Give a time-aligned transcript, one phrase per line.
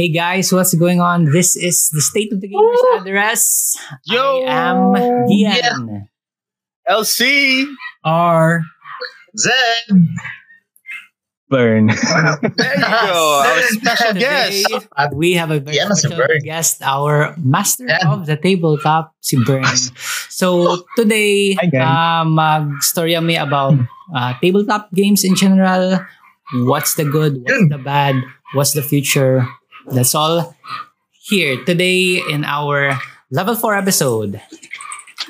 [0.00, 1.28] Hey guys, what's going on?
[1.28, 3.76] This is the State of the Gamers address.
[4.08, 4.48] Yo!
[4.48, 4.96] I am
[5.28, 6.08] Gian.
[6.88, 7.68] LC!
[8.00, 8.64] R.
[9.36, 9.92] Zed!
[11.52, 11.92] Burn.
[12.56, 13.44] There you go.
[13.44, 14.72] Our special guest.
[15.12, 16.48] We have a very Yan na si special Bern.
[16.48, 18.00] guest, our master Yan.
[18.08, 19.68] of the tabletop, si Bern.
[20.32, 21.84] So today, Hi, guys.
[21.84, 23.76] uh, mag-story kami about
[24.16, 26.00] uh, tabletop games in general.
[26.64, 27.44] What's the good?
[27.44, 28.16] What's the bad?
[28.56, 29.44] What's the future?
[29.86, 30.54] That's all
[31.12, 32.98] here today in our
[33.30, 34.40] level 4 episode.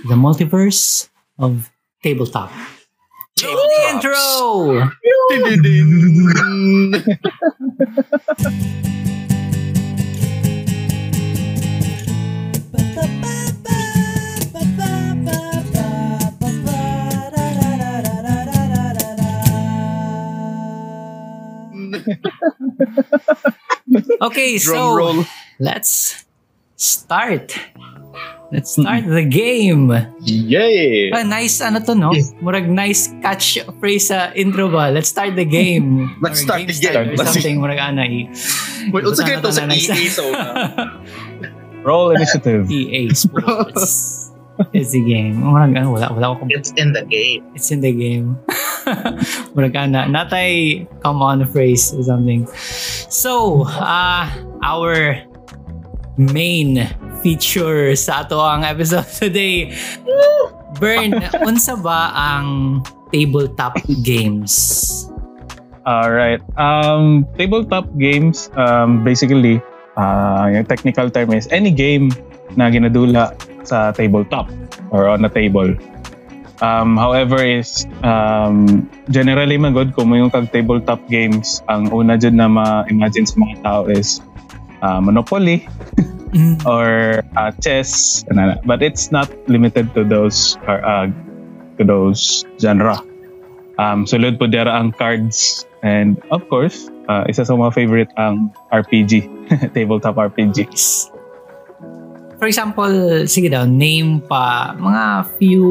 [0.08, 1.08] The multiverse
[1.38, 1.70] of
[2.02, 2.50] tabletop.
[3.40, 4.90] Intro!
[24.20, 25.18] Okay, Drum so roll.
[25.58, 26.24] let's
[26.76, 27.56] start.
[28.50, 29.94] Let's start the game.
[30.26, 31.14] Yay!
[31.14, 32.10] Ah, nice ano to, no?
[32.42, 34.90] Murag nice catch phrase sa intro ba?
[34.90, 36.10] Let's start the game.
[36.22, 37.14] Let's Or start the start game.
[37.14, 38.26] Or something, murag ana i.
[38.90, 39.86] Wait, what's Ano ganito to sa na nice?
[39.86, 40.26] EA so
[41.86, 42.66] Roll initiative.
[42.66, 44.26] EA Sports.
[44.74, 45.46] It's the game.
[45.46, 46.50] Murag ano, wala, wala ko.
[46.50, 47.46] It's in the game.
[47.54, 48.34] It's in the game.
[49.54, 50.10] murag ana.
[50.10, 52.50] Natay come on phrase or something.
[53.10, 54.30] So, uh,
[54.62, 55.18] our
[56.14, 56.86] main
[57.26, 59.74] feature sa ato ang episode today.
[60.78, 62.80] Burn, unsa ba ang
[63.10, 65.10] tabletop games?
[65.82, 66.38] Alright.
[66.54, 69.58] Um, tabletop games, um, basically,
[69.98, 72.14] uh, yung technical term is any game
[72.54, 73.34] na ginadula
[73.66, 74.46] sa tabletop
[74.94, 75.74] or on a table.
[76.60, 81.64] Um, however is um, generally man good kung yung kag tabletop games.
[81.72, 84.20] Ang una jud na ma-imagine sa mga tao is
[84.84, 85.64] uh, Monopoly
[86.30, 86.62] Mm.
[86.62, 88.22] or uh, chess
[88.62, 91.10] but it's not limited to those uh,
[91.74, 93.02] to those genre.
[93.82, 95.66] Um sulod po dira ang cards.
[95.82, 99.26] And of course uh, isa sa mga favorite ang RPG
[99.74, 100.70] tabletop RPG
[102.40, 105.68] For example, sige daw, name pa mga few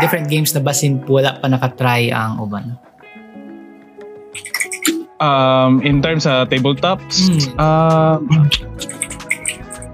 [0.00, 2.80] different games na basin wala pa nakatry ang uban.
[5.20, 7.60] um in terms sa tabletops Hmm.
[7.60, 8.16] uh,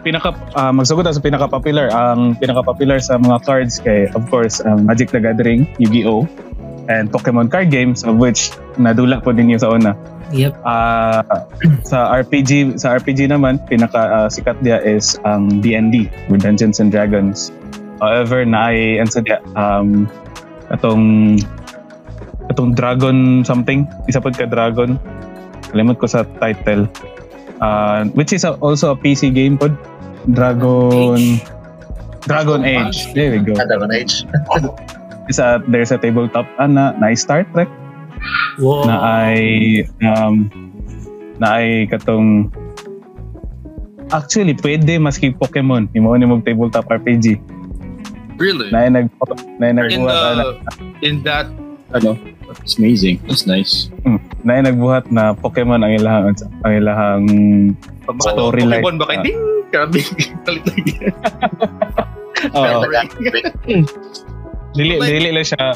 [0.06, 4.22] pinaka uh, magsugod ako sa pinaka popular ang pinaka popular sa mga cards kay of
[4.30, 6.30] course um, Magic the Gathering Yu-Gi-Oh
[6.86, 9.98] and Pokemon card games of which nadula po din yun sa una
[10.34, 10.58] Yep.
[10.66, 11.22] Ah,
[11.86, 16.90] sa RPG sa RPG naman pinaka ah, sikat dia is ang D&D with Dungeons and
[16.90, 17.54] Dragons.
[18.02, 20.10] However, naay ano sa dia um
[20.74, 21.38] atong
[22.50, 24.98] atong Dragon something, isa pod ka Dragon.
[25.70, 26.90] Kalimot ko sa title.
[27.56, 29.72] Uh, which is a- also a PC game pod.
[30.26, 31.38] Dragon
[32.26, 33.14] Dragon Age.
[33.14, 33.54] There we go.
[33.54, 34.26] Dragon Age.
[35.30, 37.70] Isa there's a tabletop ana na Star Trek
[38.56, 38.88] Wow.
[38.88, 38.96] na
[39.28, 39.40] ay
[40.00, 40.48] um,
[41.36, 42.48] na ay katong
[44.14, 47.36] actually pwede maski Pokemon imo ni mo tabletop RPG
[48.40, 48.68] Really?
[48.72, 49.06] na ay nag
[49.60, 50.48] na ay In nagbuhat ana, the
[51.04, 51.48] in that
[51.94, 52.16] ano?
[52.46, 53.18] That's amazing.
[53.26, 53.90] That's nice.
[54.46, 56.32] na ay nagbuhat na Pokemon ang ilahang
[56.64, 57.24] ang ilahang
[58.06, 59.22] Pag baka Story Pokemon like, baka ah.
[59.24, 60.00] ding grabe
[60.46, 60.94] kalit lagi.
[62.54, 62.86] oo
[64.76, 65.74] dili dili lang siya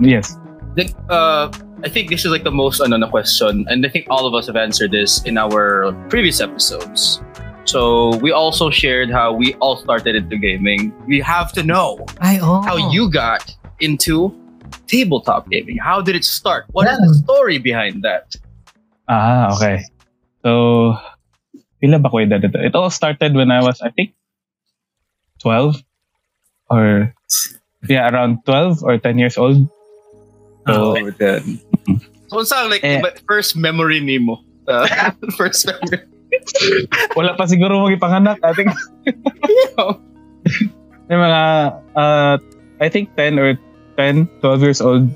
[0.00, 0.40] yes
[0.76, 1.48] Like, uh,
[1.82, 4.34] I think this is like the most ano na question, and I think all of
[4.34, 7.20] us have answered this in our previous episodes.
[7.64, 10.94] So we also shared how we all started into gaming.
[11.08, 12.62] We have to know Ay, oh.
[12.62, 14.30] how you got into
[14.86, 15.78] tabletop gaming.
[15.82, 16.66] How did it start?
[16.70, 18.36] What is the story behind that?
[19.06, 19.86] ah okay
[20.42, 20.94] so
[21.78, 24.18] pila ba ko edad ito it all started when I was I think
[25.42, 25.78] 12
[26.70, 27.14] or
[27.86, 29.70] yeah around 12 or 10 years old
[30.66, 31.42] Oh, so then.
[32.28, 32.98] So it's like Eh.
[33.26, 34.42] first memory nimo.
[34.66, 34.86] Uh,
[35.38, 36.02] first memory.
[37.14, 38.74] wala pa siguro mo ipanganak I think
[41.06, 41.42] May mga,
[41.94, 42.34] uh,
[42.82, 43.54] I think 10 or
[43.94, 45.06] 10, 12 years old,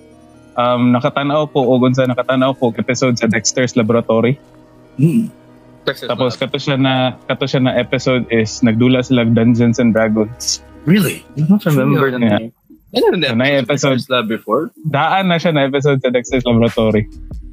[0.54, 4.38] um, nakatanaw po, o sa nakatanaw po, episode sa Dexter's Laboratory.
[6.06, 10.62] Tapos, kato siya na, kato siya na episode is, nagdula sila og Dungeons and Dragons.
[10.86, 12.38] really, I don't remember the Yeah.
[12.38, 12.52] name.
[12.90, 13.98] I never So, na episode.
[14.10, 14.74] that before.
[14.90, 17.06] Daan na siya na episode sa Dexter's Laboratory.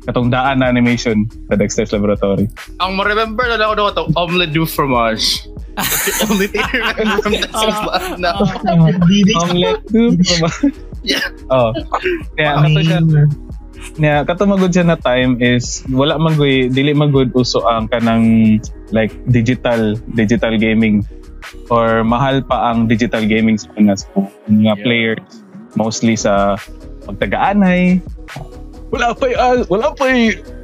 [0.04, 2.50] Katong daan na animation sa Dexter's Laboratory.
[2.82, 5.46] Ang ma-remember na lang ako ito, omelette du fromage.
[6.26, 8.18] Only thing I remember from since Ah.
[8.18, 8.42] now.
[9.46, 10.18] Omelette soup.
[11.06, 11.24] Yeah.
[11.48, 11.72] Oh.
[12.36, 13.00] Kaya kato siya,
[14.02, 18.58] Nya katumagod siya na time is wala man goy dili man gud uso ang kanang
[18.92, 21.06] like digital digital gaming
[21.70, 24.28] or mahal pa ang digital gaming sa Pinas po.
[24.48, 24.84] Mga Yeah.
[24.84, 25.26] players
[25.76, 26.58] mostly sa
[27.06, 28.02] pagtaga-anay.
[28.92, 30.06] Wala pa y- wala pa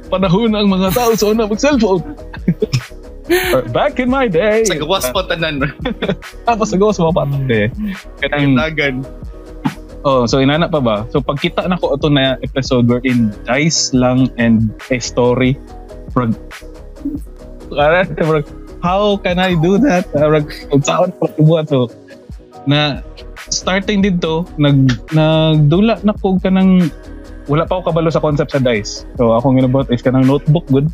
[0.08, 2.04] panahon ang mga tao sa una mag-cellphone.
[3.56, 4.68] Or back in my day.
[4.68, 5.64] Sa gawas pa tanan.
[6.48, 7.64] Tapos sa gawas mga patay.
[8.20, 8.96] Kanang Tagan.
[10.04, 11.08] Oh, so inana pa ba?
[11.08, 15.56] So pagkita na ko ito na episode wherein dice lang and a story.
[16.12, 16.36] Prag,
[17.72, 18.44] parang,
[18.84, 20.04] how can I do that?
[20.68, 21.88] Kung saan ko ibuhat to?
[22.68, 23.00] Na
[23.48, 26.92] starting dito, nag, nagdula na ko ka ng
[27.48, 29.08] wala pa ako kabalo sa concept sa dice.
[29.16, 30.88] So akong ginabuhat is kanang notebook good.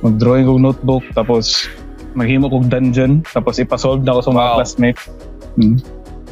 [0.00, 1.68] Mag-drawing kong notebook tapos
[2.12, 4.56] maghimo kong dungeon tapos ipasolve na ako sa mga Wow.
[4.56, 5.02] classmates.
[5.56, 5.76] Hmm.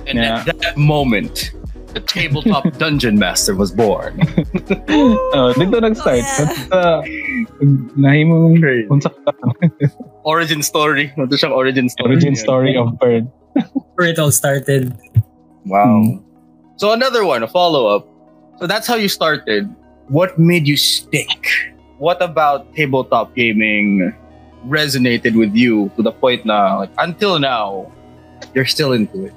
[0.08, 0.40] And Yeah.
[0.44, 1.52] at that moment,
[1.92, 4.20] the tabletop dungeon master was born.
[5.30, 6.20] Oh, dito nag-start.
[6.20, 6.42] Oh, yeah.
[6.42, 7.02] At uh,
[7.94, 8.88] nahimo Crazy.
[10.24, 11.14] origin story.
[11.14, 12.18] Ito siyang origin story.
[12.18, 12.42] origin Yan.
[12.42, 13.30] story of Bird.
[13.94, 14.94] Where it all started.
[15.66, 16.02] Wow.
[16.02, 16.22] Mm.
[16.76, 18.06] So another one, a follow-up.
[18.58, 19.70] So that's how you started.
[20.08, 21.46] What made you stick?
[21.98, 24.12] What about tabletop gaming
[24.66, 27.88] resonated with you to the point na like until now
[28.54, 29.34] you're still into it?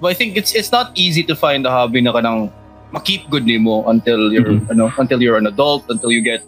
[0.00, 2.48] But I think it's it's not easy to find a hobby na kanang
[2.90, 4.72] makip good nimo until you're Mhm.
[4.72, 6.42] ano until you're an adult until you get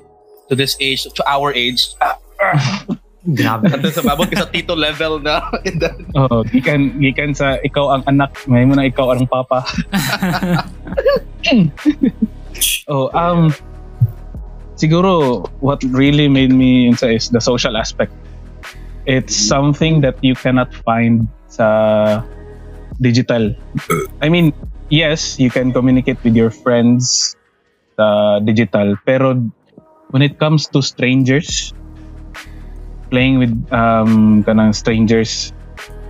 [0.51, 1.95] to this age to our age
[3.39, 3.71] Grabe.
[3.71, 5.47] until sa babot ka sa tito level na
[5.79, 9.63] that Oh, gikan gikan sa ikaw ang anak, may mo na ikaw ang papa.
[12.91, 13.55] Oh, um
[14.77, 18.13] siguro what really made me into is the social aspect.
[19.07, 22.23] It's something that you cannot find sa
[23.01, 23.55] digital.
[24.21, 24.53] I mean,
[24.91, 27.37] yes, you can communicate with your friends
[27.97, 29.37] sa digital, pero
[30.13, 31.73] when it comes to strangers,
[33.13, 35.53] playing with um kanang strangers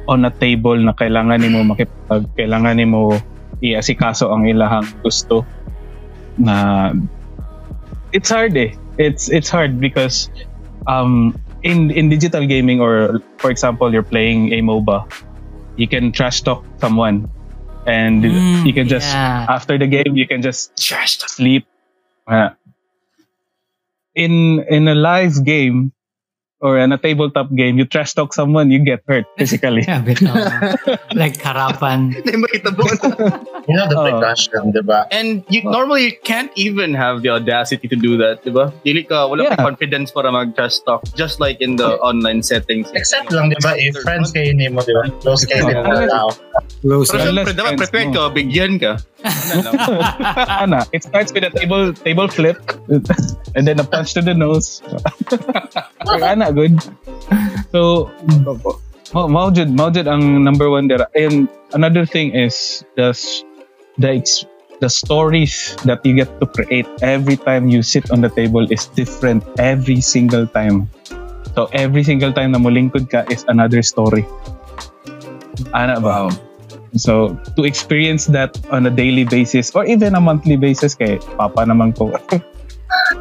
[0.06, 3.18] on a table na kailangan nimo makipag kailangan nimo
[3.58, 5.42] iasikaso ang ilahang gusto
[6.38, 6.90] na
[8.14, 8.70] it's hard eh
[9.02, 10.30] it's it's hard because
[10.86, 15.06] um in in digital gaming or for example you're playing a MOBA
[15.76, 17.28] you can trash talk someone
[17.86, 19.46] and Mm, you can just yeah.
[19.48, 21.28] after the game you can just trash talk.
[21.28, 21.66] sleep
[22.26, 22.50] Uh,
[24.14, 25.92] in in a live game
[26.62, 30.22] or in a tabletop game you trash talk someone you get hurt physically Yeah, bit,
[30.22, 30.30] oo.
[31.18, 32.14] like harapan.
[33.68, 35.06] You know the precaution, di ba?
[35.14, 38.74] And you normally you can't even have the audacity to do that, di ba?
[38.82, 39.58] Dili ka, wala Yeah.
[39.58, 41.02] confidence para mag-trash talk.
[41.14, 42.90] Just like in the online settings.
[42.94, 45.10] Except lang, di ba, if friends kayo ni mo, di ba?
[45.22, 46.30] Close kayo ni mo tao.
[46.82, 47.10] Rose.
[47.14, 48.98] Pero dapat prepared ka, bigyan ka.
[49.22, 49.70] Ano.
[50.66, 52.58] Ana, it starts with a table table flip
[53.54, 54.82] and then a punch to the nose.
[56.02, 56.78] Ana good.
[57.72, 58.12] So
[59.12, 61.04] Mao jud mao jud ang number one there.
[61.12, 63.12] And another thing is the
[64.00, 64.24] the
[64.80, 68.88] the stories that you get to create every time you sit on the table is
[68.96, 70.88] different every single time.
[71.52, 74.24] So every single time na mulingkod ka is another story.
[75.76, 76.32] Ana ba?
[76.96, 81.64] So, to experience that on a daily basis or even a monthly basis kay papa
[81.64, 82.12] naman ko.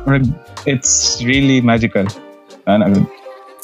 [0.67, 2.03] it's really magical.
[2.67, 3.07] Ano,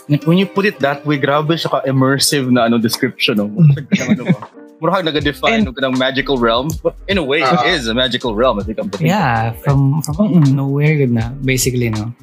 [0.08, 3.44] When you put it that way, grabe siya ka-immersive na ano description.
[3.44, 3.52] No?
[3.52, 4.40] Murag ka ng ano ba?
[4.80, 6.72] Murag nag-define And- ng magical realm.
[6.80, 7.60] But in a way, Ah.
[7.60, 8.62] it is a magical realm.
[8.62, 8.88] To think.
[9.04, 10.56] Yeah, from from Mm-mm.
[10.56, 12.16] nowhere good na basically no.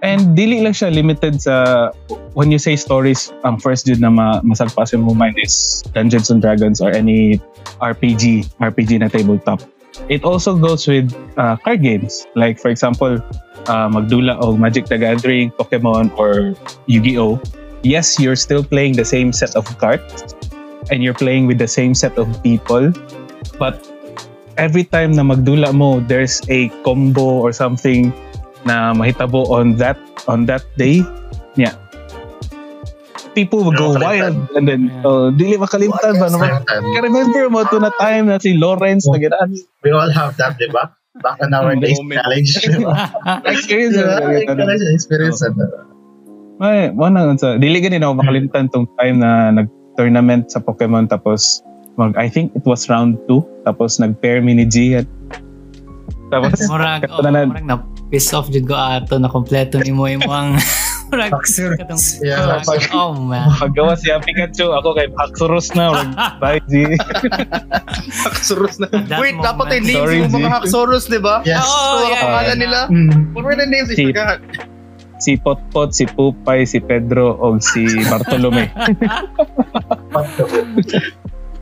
[0.00, 1.92] And dili lang siya limited sa
[2.32, 6.40] when you say stories, ang first jud na ma masagpas mo mind is Dungeons and
[6.40, 7.36] Dragons or any
[7.84, 9.60] RPG, RPG na tabletop.
[10.08, 12.24] It also goes with uh, card games.
[12.32, 13.20] Like for example,
[13.70, 16.58] uh, magdula o Magic the Gathering, Pokemon or
[16.90, 17.38] Yu-Gi-Oh.
[17.86, 20.34] Yes, you're still playing the same set of cards
[20.90, 22.90] and you're playing with the same set of people,
[23.62, 23.78] but
[24.58, 28.10] every time na magdula mo, there's a combo or something
[28.68, 29.96] na mahitabo on that
[30.28, 31.00] on that day
[31.56, 31.72] yeah
[33.32, 35.06] people will go wild and then Yeah.
[35.08, 39.16] oh dili makalimtan ba naman ka remember mo to na time na si Lawrence na
[39.16, 40.92] ginaan We all have that, di ba?
[41.18, 42.22] Days, Moment.
[42.22, 43.10] college, di ba?
[43.50, 45.42] experience na College experience.
[45.42, 45.66] ano.
[46.62, 49.66] ay mo na sa dili gani na ako makalimtan tong time na nag
[49.98, 51.66] tournament sa Pokemon tapos
[51.98, 55.08] mag I think it was round 2 tapos nag pair mi ni G at
[56.30, 57.50] tapos Murag, oh, Katanan.
[57.50, 60.54] murag na piss off jud ko ato na kompleto nimo imong
[61.10, 61.32] Murag,
[61.76, 63.50] katong- Yeah, pag- oh man.
[63.58, 65.90] Paggawa siya Pikachu, ako kay Haxorus na.
[65.90, 66.08] Wag,
[66.40, 66.94] bye, G.
[68.22, 68.86] Haxorus na.
[68.88, 69.44] At that Wait, moment.
[69.44, 70.48] dapat yung names Sorry, yung mga.
[70.48, 71.42] Haxorus, di ba?
[71.42, 71.58] Yes.
[71.58, 72.54] Oo, So, yeah, pangalan yeah.
[72.56, 72.78] nila.
[72.88, 73.34] Mm.
[73.34, 73.90] What were the names?
[73.90, 74.14] Si-.
[75.20, 78.72] Si Potpot, si Pupay, si Pedro, o si Bartolome.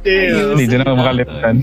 [0.07, 1.57] Hindi dyan ako makalimutan.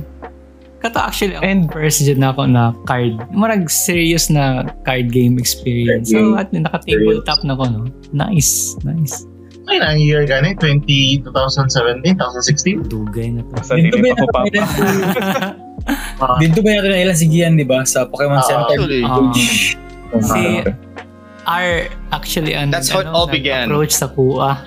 [0.85, 3.17] Kato actually, ang And- first dyan na ako na card.
[3.33, 6.13] Marag serious na card game experience.
[6.13, 7.89] So, at naka-tabletop na ko, no?
[8.13, 9.25] Nice, nice.
[9.65, 12.85] Ay, na ang year gani, 20, 2017, 2016.
[12.85, 13.65] Dugay na to.
[13.65, 14.39] Sa Dito ba pa ko yung papa.
[16.17, 17.81] Ah, Dito ba yung ilan si Gian, di ba?
[17.81, 18.77] Sa Ah, Pokemon Center.
[18.77, 20.41] Actually, Um, ah, si
[21.45, 21.69] R
[22.09, 23.69] actually an That's how it all began.
[23.69, 24.65] approach sa kuha.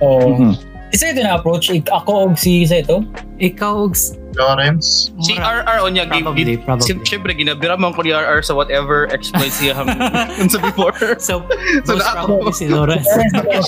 [0.00, 0.28] Oo.
[0.30, 0.52] Mhm.
[0.94, 1.68] Isa ito na-approach.
[1.68, 3.02] Ik- Ako og si isa ito.
[3.36, 5.10] Ikaw, g- Lawrence.
[5.20, 6.86] si RR on niya, Probably, probably.
[7.02, 9.90] Siyempre, ginabira man ko ni RR sa whatever exploits niya hang
[10.48, 10.94] sa before.
[11.18, 11.42] So,
[11.82, 13.06] So, most na- probably si Lawrence.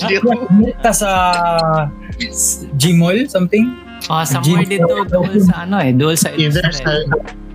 [0.03, 1.11] Kita sa
[2.75, 3.65] Gmall, something.
[4.07, 4.77] Oh, somewhere Gym.
[4.77, 6.91] dito, dual sa ano eh, dual sa Either sa,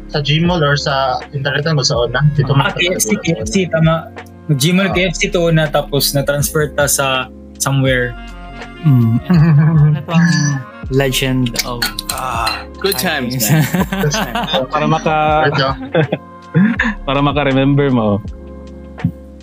[0.09, 0.95] sa Gmall or sa
[1.31, 2.21] internet mo sa una.
[2.33, 4.11] Dito Ah, KFC, KFC, tama.
[4.51, 4.95] Gmall, Ah.
[4.95, 8.11] KFC to na tapos na-transfer ta sa somewhere.
[8.83, 9.15] Mm.
[9.31, 10.31] Ano to ang
[10.91, 11.81] legend of
[12.13, 13.65] Ah, good times, man.
[14.73, 15.15] Para maka
[17.09, 18.21] para maka-remember mo.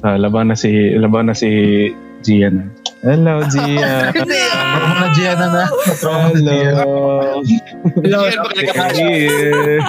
[0.05, 1.49] Ah, laban na si laban na si
[2.23, 2.71] Gian.
[3.01, 4.11] Hello, Gian.
[4.11, 5.63] Trauma na Gian na na.
[5.97, 6.51] Trauma na.
[6.51, 6.87] Hello.
[7.79, 9.79] Nagka- Gian.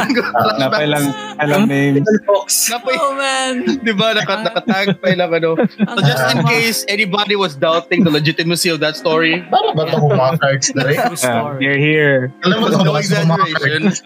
[0.59, 1.05] Napay lang,
[1.37, 2.07] alam names.
[2.23, 2.71] Fox.
[2.71, 3.67] Napay, oh man!
[3.87, 5.59] di ba, naka, nakatag pa lang ano.
[5.59, 9.99] So just in case anybody was doubting the legitimacy of that story, Para ba ito
[9.99, 10.99] kung mga cards na rin?
[11.27, 12.31] Ah, you're here.
[12.41, 13.83] Kalimut ko no mga exaggeration.
[13.91, 13.99] cards?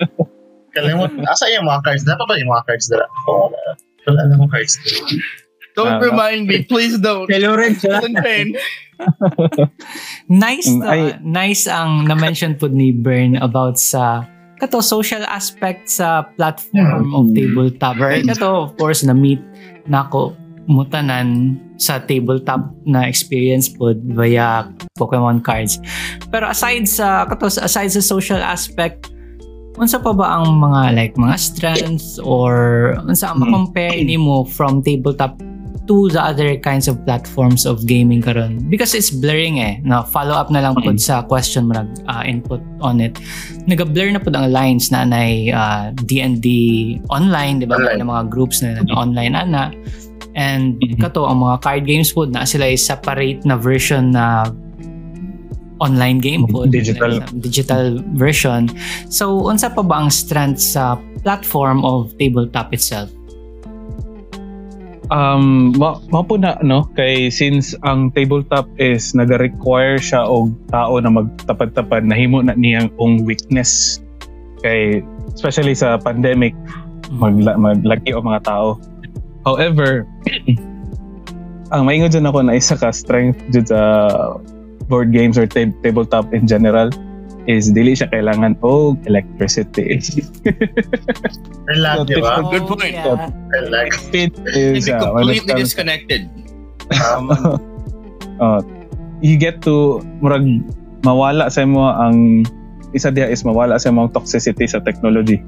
[0.73, 1.13] Kalimut.
[1.29, 2.03] Asa yung mga cards?
[2.03, 3.05] Dapat ba yung mga cards na?
[3.29, 3.71] Oo, wala.
[4.05, 4.85] Wala na yung cards na.
[5.75, 7.27] Don't Ah, remind me, please don't.
[7.27, 7.99] Kay Lawrence, wala.
[8.01, 8.55] Doesn't pain.
[10.29, 14.25] Nice Mm, to, ay- nice ang na-mention po ni Bern about sa
[14.57, 17.99] kato social aspect sa platform of tabletop.
[17.99, 18.25] Right?
[18.25, 19.43] Kato, of course, na-meet
[19.85, 20.33] nako
[20.65, 24.65] mutanan sa tabletop na experience po via
[24.97, 25.77] Pokemon cards.
[26.31, 29.13] Pero aside sa kato aside sa social aspect,
[29.77, 32.55] unsa pa ba ang mga like mga strengths or
[33.05, 35.37] unsa ang ma-compare nimo from tabletop
[35.85, 39.77] to the other kinds of platforms of gaming karon because it's blurring eh.
[39.85, 43.21] No follow up na lang pud sa question mo nag uh, input on it.
[43.69, 46.47] Naga-blur na pud ang lines na nay uh, D&D
[47.13, 47.77] online di ba?
[47.77, 49.73] Na mga groups na online ana.
[50.35, 51.05] And Mhm.
[51.05, 54.49] kato ang mga card games pud na sila is separate na version na
[55.85, 56.65] online game po.
[56.65, 57.21] Digital.
[57.45, 58.73] digital version.
[59.13, 63.13] So unsa pa ba ang strength sa platform of tabletop itself
[65.13, 66.89] Um, ma, ma po na, no?
[66.97, 73.29] Kay since ang tabletop is naga-require siya og tao na magtapad-tapad, nahimo na niyang own
[73.29, 74.01] weakness.
[74.65, 75.05] Kay,
[75.37, 76.57] especially sa pandemic,
[77.13, 78.81] magla, maglagi o mga tao.
[79.45, 80.09] However,
[81.75, 83.81] ang maingon dyan ako na isa ka strength dyan sa
[84.89, 86.89] board games or tab- tabletop in general
[87.45, 90.01] is dili siya kailangan og electricity.
[91.71, 92.41] Relax, di ba?
[92.49, 92.95] Good point.
[92.97, 93.29] yeah.
[93.53, 93.89] Relax.
[94.09, 96.23] Speed Can is uh, it completely comes- disconnected.
[97.01, 97.33] Um,
[98.41, 98.61] uh,
[99.25, 100.45] you get to murag
[101.05, 102.45] mawala sa mo ang
[102.97, 105.41] isa diha is mawala sa mo ang toxicity sa technology.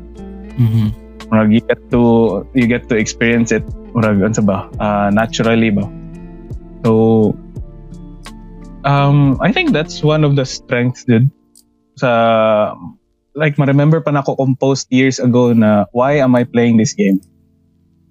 [0.56, 0.92] Mhm.
[1.32, 2.00] Murag you get to
[2.56, 5.84] you get to experience it murag unsa ba uh, naturally ba.
[6.84, 7.32] So
[8.84, 11.28] um I think that's one of the strengths dude
[11.96, 12.74] sa
[13.36, 17.20] like ma-remember pa na ako composed years ago na why am I playing this game?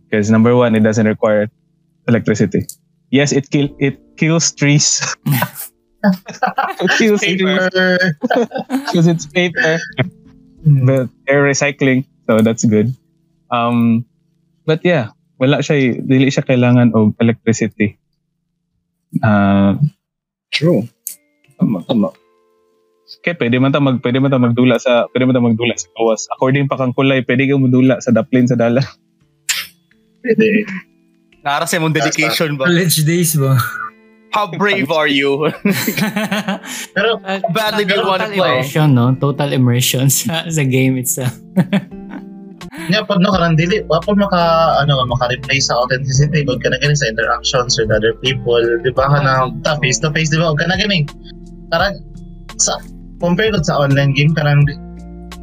[0.05, 1.49] Because number one, it doesn't require
[2.07, 2.69] electricity.
[3.09, 5.01] Yes, it kill it kills trees.
[6.81, 7.69] it kills trees paper.
[8.85, 9.81] because it's paper,
[10.85, 12.93] but they're recycling, so that's good.
[13.49, 14.05] Um,
[14.65, 17.97] but yeah, wala siya, dili siya kailangan og electricity.
[19.23, 19.77] Uh,
[20.51, 20.87] True.
[21.55, 22.09] tama, tama.
[23.25, 25.89] Kaya pwede man ta mag pwede man ta magdula sa pwede man ta magdula sa
[25.97, 26.29] kawas.
[26.37, 28.85] According pa kang kulay, pwede ka magdula sa daplin sa dala.
[30.21, 30.69] Pwede.
[31.41, 32.69] Nara sa mong dedication ba?
[32.69, 33.57] College days ba?
[34.29, 35.49] How brave are you?
[36.95, 37.17] Pero,
[37.49, 38.53] badly do you wanna total play?
[38.61, 39.05] Immersion, no?
[39.17, 41.33] Total immersion sa, sa game itself.
[42.91, 46.99] nga, pag no, karang dili, wapon maka, ano, maka-replace sa authenticity, kung ka na ganun
[46.99, 50.51] sa interactions with other people, di ba, ka na, ta, face to face, di ba,
[50.51, 51.07] kung ka na ganun,
[51.71, 51.95] karang,
[52.59, 52.75] sa,
[53.19, 54.65] compared sa online game, karang,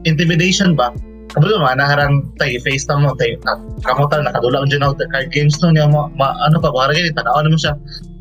[0.04, 0.92] intimidation ba?
[1.32, 5.72] Kabalo mo, naharang tayo, face mo, tayo, na, kamutan, nakadula dyan out card games no,
[5.72, 7.72] niya, ma, ma, ano pa, parang ganun, tanawan mo siya,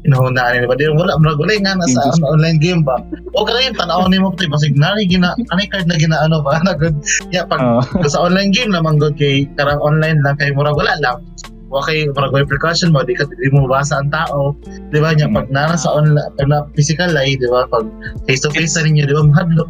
[0.06, 0.76] inahunaan ni ba?
[0.78, 2.98] Di wala murag wala nga na sa ano, online game ba?
[3.38, 6.58] O kada yung tanaw ni mo tay basig nari gina ani card na ginaano ba?
[6.66, 6.98] Na good.
[7.30, 7.82] Ya pag Oo.
[8.10, 11.22] sa online game naman good kay karang online lang kay murag wala lang
[11.72, 14.56] okay murag may precaution mo di ka di mo mabasa ang tao
[14.92, 15.16] di ba?
[15.16, 17.64] Nya pag nana sa online pag na physical ay di ba?
[17.68, 17.88] Pag
[18.28, 19.24] face to face na ninyo di ba?
[19.24, 19.70] Mahadlok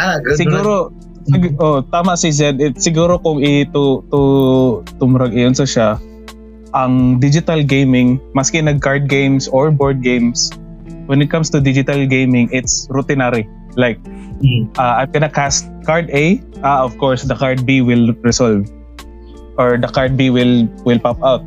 [0.00, 0.88] ah good siguro
[1.28, 2.58] sig- oh tama si Zed.
[2.62, 4.02] It siguro kung i to
[4.96, 6.00] tumurag iyon sa siya
[6.72, 10.48] ang digital gaming maski nag card games or board games
[11.04, 13.44] when it comes to digital gaming it's routinary
[13.76, 14.00] like
[14.42, 14.66] Mm.
[14.74, 18.66] uh, I'm gonna cast card A ah of course the card B will resolve
[19.56, 21.42] or the card B will will pop out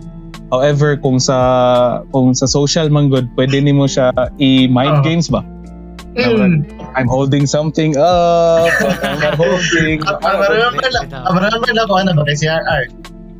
[0.54, 5.06] however kung sa kung sa social man good pwede nimo siya i-mind Ah.
[5.06, 5.42] games ba
[6.16, 6.64] Mm.
[6.96, 8.72] I'm holding something up
[9.04, 12.84] I'm not holding remember lang kung ano ba kay si RR.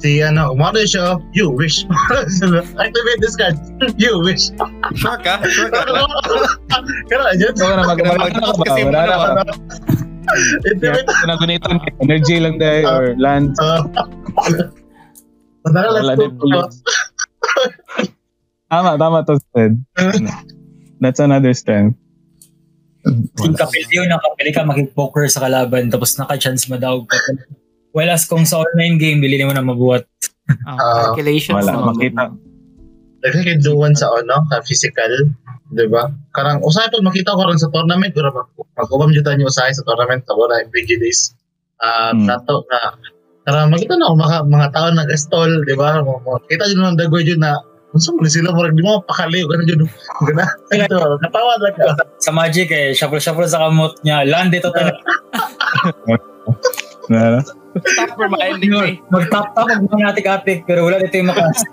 [0.04, 1.88] Si ano, umano siya, you wish.
[2.84, 3.56] Activate this card,
[3.96, 4.52] you wish.
[5.00, 5.40] Sure ka?
[5.48, 5.88] Sure ka?
[5.88, 7.56] Na, dyan.
[7.64, 8.64] Wala na mag wala na ka ba?
[8.68, 9.44] Kasi Wala na
[10.26, 10.34] ka.
[10.74, 11.06] Activate.
[11.06, 13.54] Kaya nagunitan energy lang dahil or land.
[13.62, 13.86] Ah.
[15.66, 16.82] Wala Wala na, din pulis.
[18.70, 19.78] Tama, tama to Ted.
[21.02, 21.98] That's another strength.
[23.38, 27.18] Kung kapil yun, nakapili ka makipokers sa kalaban tapos naka-chance madaog ka.
[27.94, 30.10] Whereas kung sa online game, bilili mo na mabuhat.
[30.66, 31.62] Ah, calculations.
[31.62, 32.34] Wala, makita.
[33.22, 35.10] Nagkakiduan sa ano, ka physical.
[35.76, 36.08] Di ba?
[36.32, 38.48] Karang, usahay po makita ko rin sa tournament, pero mag-
[38.80, 41.36] mag-ubam dito niyo usahay sa tournament, sa wala yung prejudice.
[41.84, 42.24] Ah, Hmm.
[42.24, 42.96] nato na,
[43.44, 46.00] karang makita na ako, mga, mga tao nag-stall, di ba?
[46.48, 47.60] Kita yun ng dagoy dyan na,
[47.96, 49.88] Unsa mo sila murag di mo pakaliw ka na dyan.
[50.28, 50.44] Gana.
[50.68, 51.96] Ito, natawa lang ka.
[52.20, 54.28] Sa Magic eh, shuffle-shuffle sa kamot niya.
[54.28, 55.00] Land ito talaga.
[57.08, 57.40] Na,
[58.20, 58.94] ma-ending eh.
[59.08, 61.64] Mag-top top, mag-matik-atik, pero wala dito yung makas.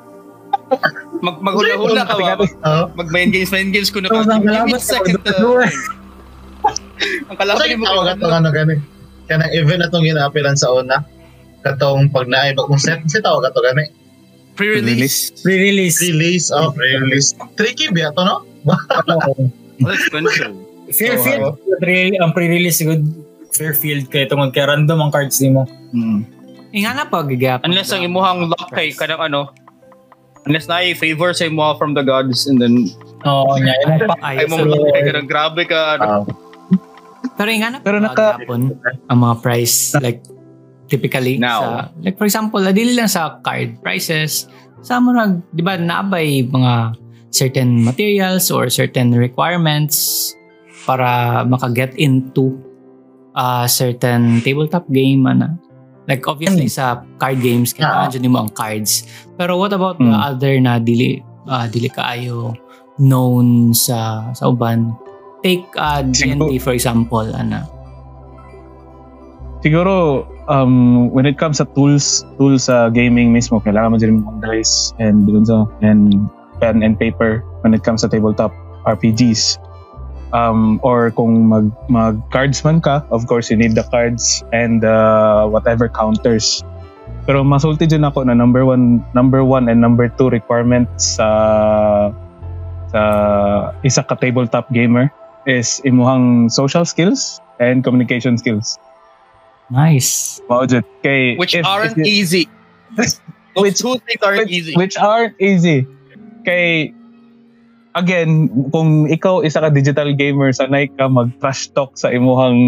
[1.22, 2.34] Mag maghula-hula ka ba?
[2.42, 2.84] Oo.
[2.98, 5.50] Mag-main games, main games ko na Tapos ang Give me kalaban a second to...
[7.30, 8.76] Ang kalaban Kasi mo atong ano gani.
[9.30, 11.06] Kanang event atong ginaapilan sa una.
[11.62, 13.86] Katong pag naay bagong set, si tawag ato gani.
[14.58, 15.30] pre-release.
[15.46, 16.02] Pre-release.
[16.02, 17.38] Release, oh, pre-release.
[17.54, 18.36] Tricky ba to no?
[19.82, 20.54] Well, expensive.
[20.94, 23.02] Fairfield, pre- ang pre-release good
[23.52, 25.68] Fairfield kaya tungod kay random ang cards nimo.
[26.72, 27.60] Eh, nga na pag gigap.
[27.68, 29.52] Unless ang imuhang luck kay kanang ano,
[30.44, 32.90] unless na favor sa imuha from the gods and then
[33.22, 33.74] Oo, niya.
[33.86, 36.04] Yung pa- ay luck kay kanang grabe ka ano.
[36.04, 36.22] Ah,
[37.32, 38.74] Pero yung nga na Pero naka- gapon,
[39.08, 40.20] ang mga price, like,
[40.90, 41.60] typically, Now.
[41.62, 41.68] sa,
[42.02, 44.50] like, for example, adili lang sa card prices,
[44.82, 46.98] sa mga, di ba, naabay mga
[47.30, 50.34] certain materials or certain requirements
[50.84, 52.58] para makaget into
[53.32, 55.56] a certain tabletop game, ana.
[56.10, 59.06] Like, obviously, sa card games, kailangan dyan mo ang cards.
[59.38, 60.34] Pero what about the Hmm.
[60.34, 62.58] other na dili, ah, dili kaayo
[62.98, 64.94] known sa sa uban?
[65.42, 67.66] Take uh, D&D, for example, ana.
[69.62, 74.38] Siguro, um, when it comes sa tools, tools sa gaming mismo, kailangan mo din mga
[74.42, 76.18] dice and dun sa, and
[76.58, 78.50] pen and paper when it comes sa tabletop
[78.86, 79.58] RPGs.
[80.32, 84.80] Um, or kung mag, mag cards man ka, of course you need the cards and
[84.80, 86.64] uh, whatever counters.
[87.28, 92.10] Pero masulti din ako na number one, number one and number two requirements sa
[92.88, 93.02] sa
[93.84, 95.12] isa ka tabletop gamer
[95.44, 98.80] is imuhang social skills and communication skills.
[99.68, 100.40] Nice.
[100.48, 102.44] Mao jud kay Which if- aren't if you- easy.
[102.96, 103.20] Those
[103.56, 104.72] Which- two things aren't which, easy.
[104.80, 105.84] which aren't easy.
[106.48, 106.96] Kay
[107.92, 112.58] again, kung ikaw isa ka digital gamer, sanay ka mag trash talk sa imuhang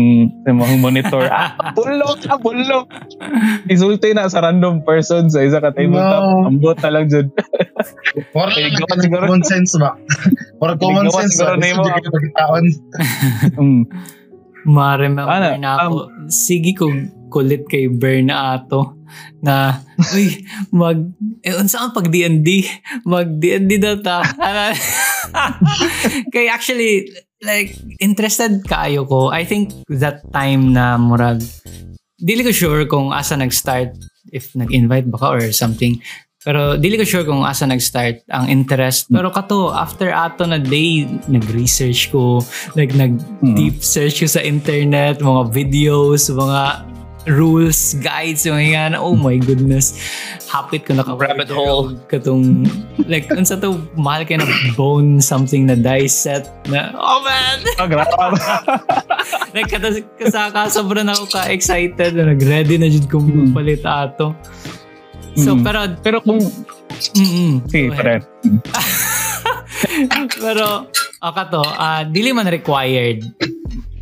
[0.44, 1.24] sa imuhang monitor.
[1.32, 2.88] ah, bulok ka, bulok.
[3.68, 6.22] Isulti na sa random person sa isa ka tabletop.
[6.22, 6.48] No.
[6.52, 7.28] Ambot na lang jud.
[8.37, 9.96] Wala Ay, lang siguro- common sense ba?
[10.60, 11.56] Wala common sense ba?
[11.56, 11.84] Gusto mo.
[11.84, 12.64] di ka pagkitaon.
[13.58, 13.82] Mm.
[14.64, 16.08] Ma-remember na ako.
[16.32, 18.94] sige kung kulit kay Bernato
[19.42, 19.83] na
[20.14, 20.99] uy mag
[21.42, 22.62] eh unsa ang pag D&D
[23.03, 24.23] mag D&D daw ta.
[24.38, 24.70] Ana.
[26.35, 27.11] kay actually
[27.42, 29.35] like interested kaayo ko.
[29.35, 31.42] I think that time na murag
[32.16, 33.99] dili ko sure kung asa nag-start
[34.31, 35.99] if nag-invite ba ka or something.
[36.44, 39.09] Pero dili ko sure kung asa nag-start ang interest.
[39.09, 42.44] Pero kato after ato na day nag-research ko
[42.77, 43.57] like nag Mm.
[43.57, 46.85] deep search ko sa internet, mga videos, mga
[47.26, 48.92] rules, guides, yung yan.
[48.94, 49.96] Oh my goodness.
[50.46, 51.96] Hapit ko naka Rabbit hole.
[52.06, 52.68] Katong,
[53.04, 57.58] like, unsa to, mahal kayo na bone something na dice set na, oh man!
[57.80, 58.38] Ah, grabe.
[59.50, 63.50] like, kata, kasaka, sobrang ako ka-excited na nag-ready na dyan kung Mm.
[63.50, 64.37] palit ato.
[65.34, 65.62] So, Mm.
[65.64, 66.38] pero, Pero kung
[67.18, 68.22] mm sige, pare.
[70.38, 70.87] Pero,
[71.18, 73.22] o kato, ah dili man required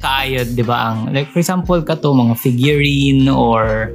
[0.03, 0.91] kaayod, di ba?
[0.93, 3.95] Ang, like, for example, kato, mga figurine or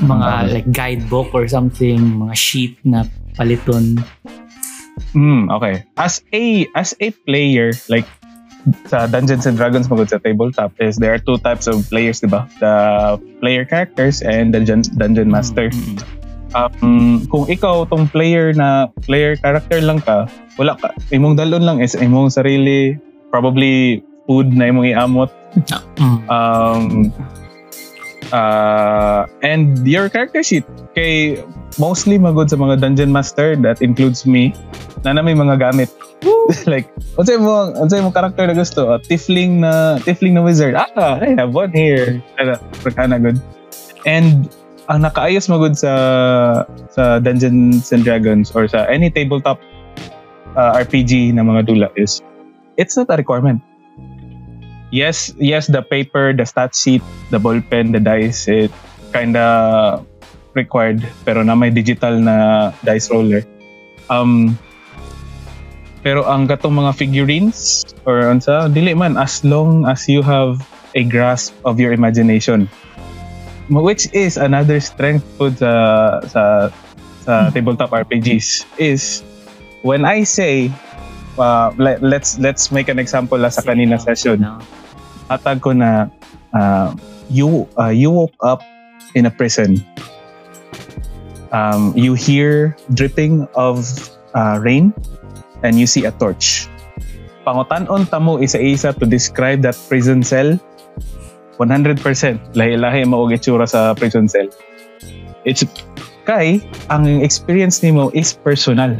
[0.00, 3.04] mga like guidebook or something, mga sheet na
[3.36, 4.00] paliton.
[5.12, 5.84] Hmm, okay.
[5.96, 8.08] As a as a player, like
[8.90, 12.28] sa Dungeons and Dragons magod sa tabletop is there are two types of players, di
[12.28, 12.48] ba?
[12.58, 12.74] The
[13.40, 15.70] player characters and the dungeon, dungeon master.
[15.70, 16.14] Mm, mm,
[16.56, 20.24] Um, kung ikaw tong player na player character lang ka,
[20.56, 20.88] wala ka.
[21.12, 22.96] Imong dalon lang is imong sarili,
[23.28, 25.30] probably food na imong iamot.
[25.96, 26.18] mm.
[26.28, 27.14] Um,
[28.32, 31.40] uh, and your character sheet kay
[31.78, 34.52] mostly magod sa mga dungeon master that includes me
[35.04, 35.90] na na may mga gamit.
[36.70, 36.88] Like
[37.20, 38.90] unsay mo unsay mo character na gusto?
[38.90, 40.74] Uh, tiefling na tiefling na wizard.
[40.74, 42.22] Ah I have one here.
[42.96, 43.38] Kana good.
[44.06, 44.48] And
[44.86, 45.92] ang nakaayos magod sa
[46.94, 49.58] sa Dungeons and Dragons or sa any tabletop
[50.54, 52.22] uh, RPG na mga dula is
[52.78, 53.60] it's not a requirement
[54.96, 58.72] yes, yes, the paper, the stat sheet, the ball pen, the dice, it
[59.12, 60.00] kinda
[60.56, 61.04] required.
[61.28, 63.44] Pero na may digital na dice roller.
[64.08, 64.56] Um,
[66.00, 70.62] pero ang katong mga figurines or unsa dili man as long as you have
[70.94, 72.70] a grasp of your imagination
[73.66, 75.74] which is another strength po sa
[76.30, 76.70] sa
[77.26, 79.26] sa tabletop RPGs is
[79.82, 80.70] when I say
[81.42, 84.46] uh, let, let's let's make an example la sa kanina session
[85.26, 85.36] No.
[85.36, 86.06] hatag ko na
[86.54, 86.94] uh,
[87.28, 88.62] you uh, you woke up
[89.14, 89.82] in a prison.
[91.50, 93.86] Um, you hear dripping of
[94.34, 94.92] uh, rain
[95.62, 96.68] and you see a torch.
[97.46, 100.58] Pangutan-on ta mo isa-isa to describe that prison cell
[101.56, 102.02] 100%
[102.52, 104.50] lahi-lahi mao itsura sa prison cell.
[105.46, 105.62] It's
[106.26, 106.58] kay
[106.90, 108.98] ang experience nimo is personal.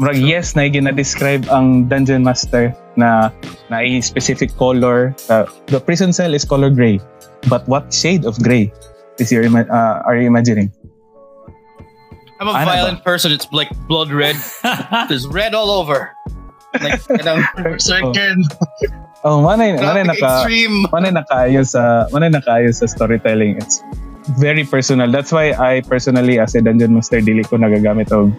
[0.00, 3.28] Murag yes na gina-describe ang dungeon master na
[3.68, 5.12] na a specific color.
[5.28, 6.96] Uh, the prison cell is color gray.
[7.50, 8.72] But what shade of gray
[9.18, 10.72] is your ima- uh, are you imagining?
[12.40, 12.72] I'm a Ano ba?
[12.74, 13.30] violent person.
[13.30, 14.34] It's like blood red.
[15.08, 16.10] There's red all over.
[16.80, 17.44] Like, kanang
[17.78, 18.42] Certain.
[19.22, 20.76] Oh, manay manay graphic naka extreme.
[20.90, 23.60] manay nakaayo sa manay nakaayo sa storytelling.
[23.60, 23.78] It's
[24.40, 25.06] very personal.
[25.12, 28.32] That's why I personally as a dungeon master dili ko nagagamit og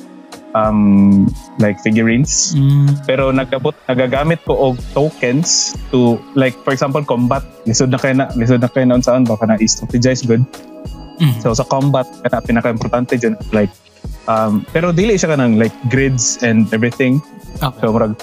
[0.53, 1.25] um
[1.57, 2.53] like figurines.
[2.53, 3.05] Mm.
[3.05, 7.41] Pero nagkabot nagagamit ko og tokens to like for example combat.
[7.65, 10.45] Lisod na kay na lisod na kay na unsaon baka na strategize good.
[11.21, 11.37] Mm.
[11.41, 13.73] So sa combat kana pinaka-importante dyan like
[14.29, 17.21] um pero dili siya kanang like grids and everything.
[17.61, 17.83] Okay.
[17.83, 18.17] So murag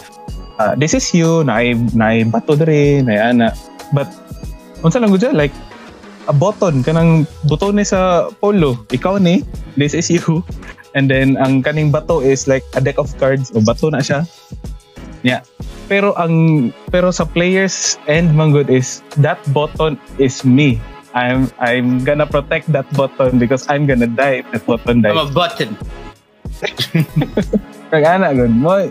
[0.59, 1.63] uh, this is you na
[1.95, 3.49] na bato diri na ana.
[3.91, 4.11] But
[4.87, 5.53] unsa lang gud like
[6.29, 9.43] a button kanang buton ni sa polo ikaw ni
[9.75, 10.45] this is you
[10.95, 14.27] and then ang kaning bato is like a deck of cards o bato na siya
[15.23, 15.43] yeah
[15.91, 20.79] pero ang pero sa players end man good is that button is me
[21.11, 25.11] I'm I'm gonna protect that button because I'm gonna die if that button dies.
[25.11, 25.75] I'm a button.
[27.91, 28.87] Kag ana gud mo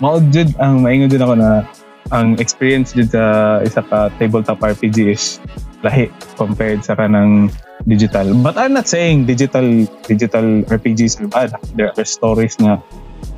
[0.00, 1.68] mao jud ang maingon jud ako na
[2.16, 5.36] ang experience jud sa isa ka tabletop RPG is
[5.84, 6.08] lahi
[6.40, 7.52] compared sa kanang
[7.86, 8.32] digital.
[8.34, 11.50] But I'm not saying digital digital RPGs are bad.
[11.74, 12.80] There are stories na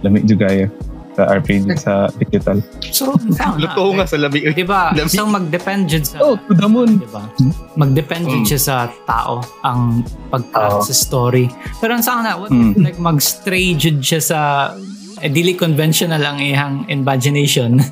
[0.02, 0.66] lami jud gaya
[1.12, 2.64] sa RPG sa digital.
[2.88, 3.12] So,
[3.60, 4.48] Luto nga sa labi.
[4.48, 4.96] Di ba?
[4.96, 5.12] Lamig.
[5.12, 6.16] So, mag-depend dyan sa...
[6.24, 7.04] Oh, to the moon.
[7.04, 7.20] Di ba?
[7.76, 8.48] Mag-depend dyan Mm.
[8.48, 8.74] siya sa
[9.04, 10.00] tao ang
[10.32, 10.80] pagka Oo.
[10.80, 11.52] sa story.
[11.84, 12.72] Pero ang sana, what Mm.
[12.72, 14.38] if, like mag-stray dyan siya sa
[15.20, 17.76] eh, dili conventional ang ihang imagination.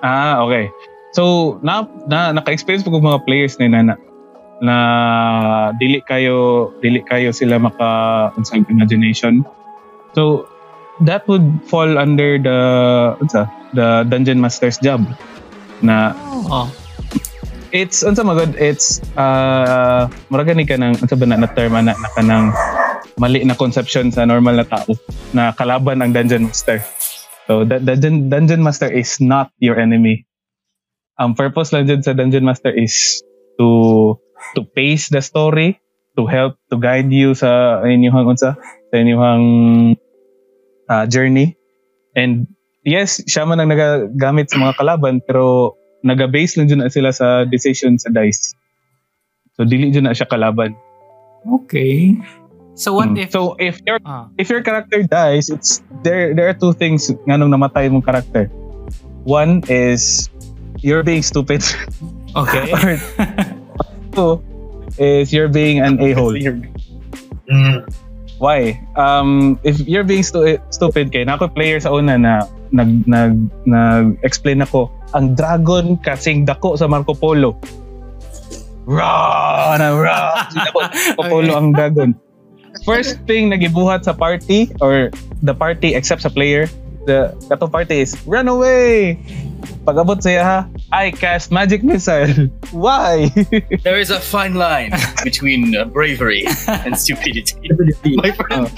[0.00, 0.72] Ah, okay.
[1.12, 4.00] So, na, na naka-experience po ko mga players na na
[4.60, 4.76] na
[5.80, 7.88] dili kayo dili kayo sila maka
[8.36, 9.42] unsang imagination.
[10.12, 10.46] So,
[11.00, 12.58] that would fall under the
[13.24, 15.00] unsa the dungeon master's job
[15.80, 16.12] na
[16.52, 16.68] oh.
[17.72, 21.96] it's unsa magod it's uh murag gani ka nang unsa ba na na term na,
[21.96, 22.52] na kanang
[23.16, 24.92] mali na conception sa normal na tao
[25.32, 26.84] na kalaban ang dungeon master.
[27.48, 30.24] So the, the dun- dungeon master is not your enemy.
[31.20, 33.20] Ang purpose lang dyan sa dungeon master is
[33.60, 34.16] to
[34.54, 35.78] to pace the story,
[36.16, 39.44] to help to guide you sa inyong unsa sa inyong
[40.90, 41.54] uh, journey.
[42.16, 42.50] And
[42.82, 47.44] yes, siya man ang nagagamit sa mga kalaban pero naga-base lang dyan na sila sa
[47.44, 48.56] decision sa dice.
[49.54, 50.74] So dili dyan na siya kalaban.
[51.62, 52.16] Okay.
[52.80, 53.20] So, what Mm.
[53.20, 53.30] if...
[53.36, 57.52] So if your ah, if your character dies, it's there there are two things nganong
[57.52, 58.48] namatay mong character.
[59.28, 60.32] One is
[60.80, 61.60] you're being stupid.
[62.32, 62.72] okay.
[62.72, 62.96] or
[64.12, 64.42] two
[64.98, 66.34] is you're being an a-hole.
[67.50, 67.86] Mm.
[68.40, 68.80] Why?
[68.96, 73.36] Um, if you're being stu- stupid kay nako player sa una na nag nag
[73.68, 77.60] nag-explain ako ang dragon kasing dako sa Marco Polo.
[78.88, 80.48] Ra na ra.
[80.56, 82.16] Marco Polo ang dragon.
[82.86, 86.70] First thing nagibuhat sa party or the party except sa player,
[87.04, 89.20] the kato party is run away.
[89.80, 90.58] Pag-abot siya ha,
[90.90, 92.48] I cast magic missile.
[92.74, 93.28] Why?
[93.86, 94.92] There is a fine line
[95.22, 97.56] between uh, bravery and stupidity.
[98.20, 98.68] My friend.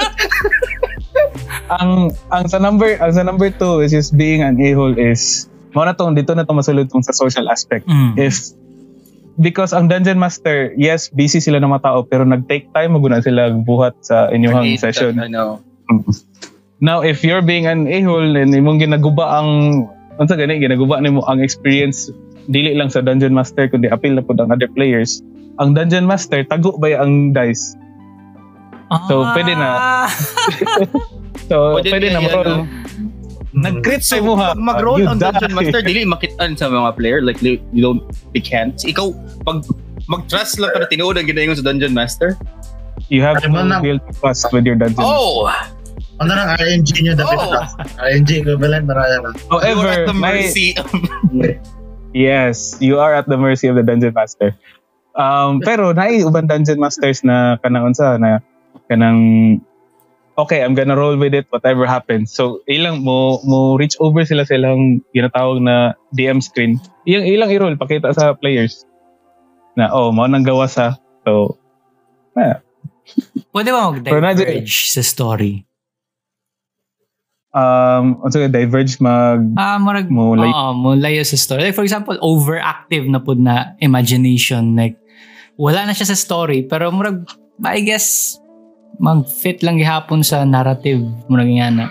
[1.72, 5.84] ang ang sa number ang sa number two which is being an a-hole is mo
[5.84, 8.16] na tong dito na to masulod tong sa social aspect Mm.
[8.20, 8.52] if
[9.40, 13.48] because ang dungeon master yes busy sila ng mga tao pero nag-take time maguna sila
[13.52, 15.64] buhat sa inyong session that, I know.
[16.80, 19.48] now if you're being an a-hole and imong ginaguba ang
[20.22, 22.08] unsa gani ginaguba nimo ang experience
[22.46, 25.20] dili lang sa dungeon master kundi appeal na pud ang other players
[25.58, 27.82] ang dungeon master tago ba ang dice
[29.08, 29.68] So, pwede na.
[29.72, 30.08] Ah.
[31.48, 32.64] so Pwede pwede, na mag-roll no?
[33.52, 35.52] nag-crit sa mo ha Pag mag-roll You ang Dungeon.
[35.52, 37.20] Master, dili makitaan sa mga player.
[37.20, 38.76] Like, you don't, they can't.
[38.80, 39.12] Ikaw,
[39.44, 39.64] pag
[40.08, 42.36] mag-trust lang ka na tinuod ang ginayon sa Dungeon Master.
[43.12, 43.48] You have to
[43.80, 45.04] build trust with your dungeon.
[45.04, 45.52] Oh!
[46.20, 47.50] Ano nang RNG nyo dapat Oh.
[47.56, 47.62] na?
[47.98, 48.94] RNG equivalent na.
[48.94, 50.88] You are However, at the may- mercy of...
[52.12, 54.52] yes, you are at the mercy of the dungeon master.
[55.12, 58.40] Um, pero naay uban dungeon masters na kanang unsa na
[58.88, 59.60] kanang
[60.40, 62.32] okay, I'm gonna roll with it whatever happens.
[62.32, 66.80] So ilang mo mo reach over sila silang ginatawag na DM screen.
[67.04, 68.88] Ilang ilang i-roll pakita sa players
[69.76, 71.56] na oh, mo nang gawa sa so
[73.52, 75.68] Pwede ba na- mag-diverge sa story?
[77.52, 81.68] Um ka, diverge mag Ah, marag, Mo lay- Oo, mo layo sa story.
[81.68, 84.72] Like for example, overactive na pud na imagination.
[84.76, 84.96] Like,
[85.60, 87.28] wala na siya sa story, pero murag,
[87.60, 88.36] I guess,
[88.98, 91.04] mag-fit lang gihapon sa narrative.
[91.28, 91.86] Murag nga na.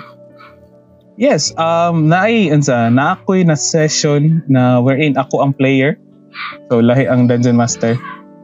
[1.22, 6.02] Yes, um naay unsa na ako'y na session na wherein ako ang player.
[6.74, 7.94] So lahi ang dungeon master.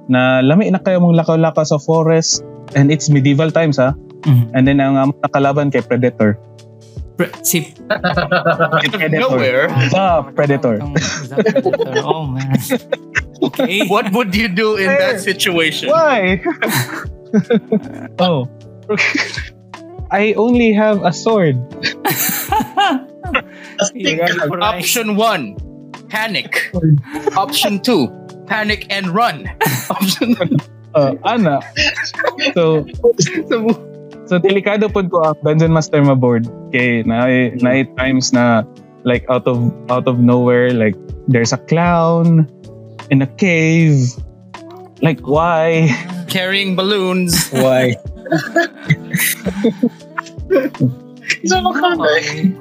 [0.05, 2.45] Na lami na kayo mong lakaw-lakaw sa forest
[2.77, 3.97] and it's medieval times ha.
[4.29, 4.53] Mhm.
[4.53, 6.37] And then ang um, nakalaban kay predator.
[7.17, 9.67] Pre- si Out of nowhere.
[9.89, 10.77] The predator.
[10.81, 12.01] Ang- the Predator.
[12.05, 12.53] Oh, man.
[13.41, 13.87] Okay.
[13.87, 15.89] What would you do in that situation?
[15.89, 16.41] Why?
[18.19, 18.47] oh.
[20.09, 21.57] I only have a sword.
[24.61, 25.57] Option one,
[26.09, 26.71] panic.
[27.37, 28.07] Option two,
[28.47, 29.49] panic and run.
[29.89, 30.35] Option
[30.95, 31.59] Uh, ana.
[32.55, 32.87] So
[33.51, 33.69] So
[34.35, 37.23] delikado pod ko ang Dungeon Master ma board kay na
[37.63, 38.67] na times na
[39.07, 40.99] like out of out of nowhere like
[41.31, 42.43] there's a clown
[43.07, 44.11] in a cave.
[44.99, 45.87] Like why?
[46.27, 47.47] carrying balloons.
[47.55, 47.95] Why?
[51.47, 51.95] Ba?
[52.19, 52.51] Okay.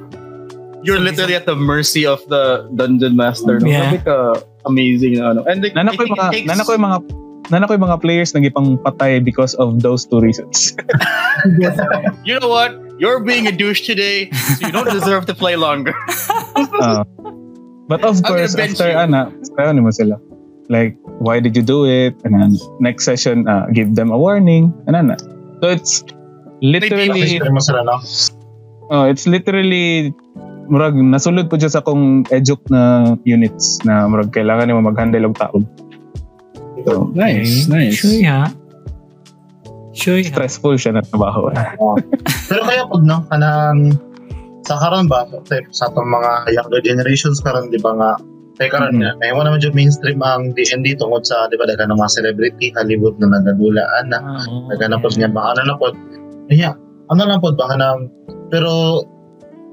[0.83, 3.59] You're literally at the mercy of the dungeon master.
[3.59, 3.67] No?
[3.67, 3.91] Yeah.
[3.91, 4.17] Grabe ka
[4.63, 5.43] amazing na ano.
[5.43, 6.99] And like, Nana I ko think yung mga takes- nana ko yung mga
[7.49, 10.75] nana ko yung mga players na gipang patay because of those two reasons.
[12.27, 12.75] you know what?
[12.97, 15.93] You're being a douche today, so you don't deserve to play longer.
[16.57, 17.05] Uh,
[17.91, 18.97] but of I'm course after you.
[18.97, 20.17] ana, sayo mo sila.
[20.67, 22.17] Like why did you do it?
[22.25, 24.73] And then next session uh, give them a warning.
[24.89, 25.15] And ana.
[25.61, 26.03] So it's
[26.59, 28.01] literally Kasi mo sila, no?
[28.89, 30.15] Oh, it's literally
[30.67, 35.35] murag nasulod po siya sa akong eduk na units na murag kailangan nimo mag-handle og
[35.39, 35.57] tao.
[36.87, 37.99] So, Nice, nice.
[37.99, 38.47] Sure ha?
[39.91, 40.29] Sure ha?
[40.31, 41.51] stressful siya na trabaho.
[42.49, 43.99] Pero kaya pag no, kanang
[44.63, 48.11] sa karon ba, sa, sa itong mga younger generations karon di ba nga,
[48.55, 48.99] kaya karon Mhm.
[49.03, 52.71] nga, may naman dyan mainstream ang D&D tungkol sa, di ba, daga ng mga celebrity,
[52.75, 55.23] Hollywood na nagadulaan na, Oo, daga na po okay.
[55.23, 55.85] niya, baka ano na po,
[56.47, 56.73] yeah,
[57.11, 58.07] ano lang po, baka nang,
[58.47, 59.03] pero,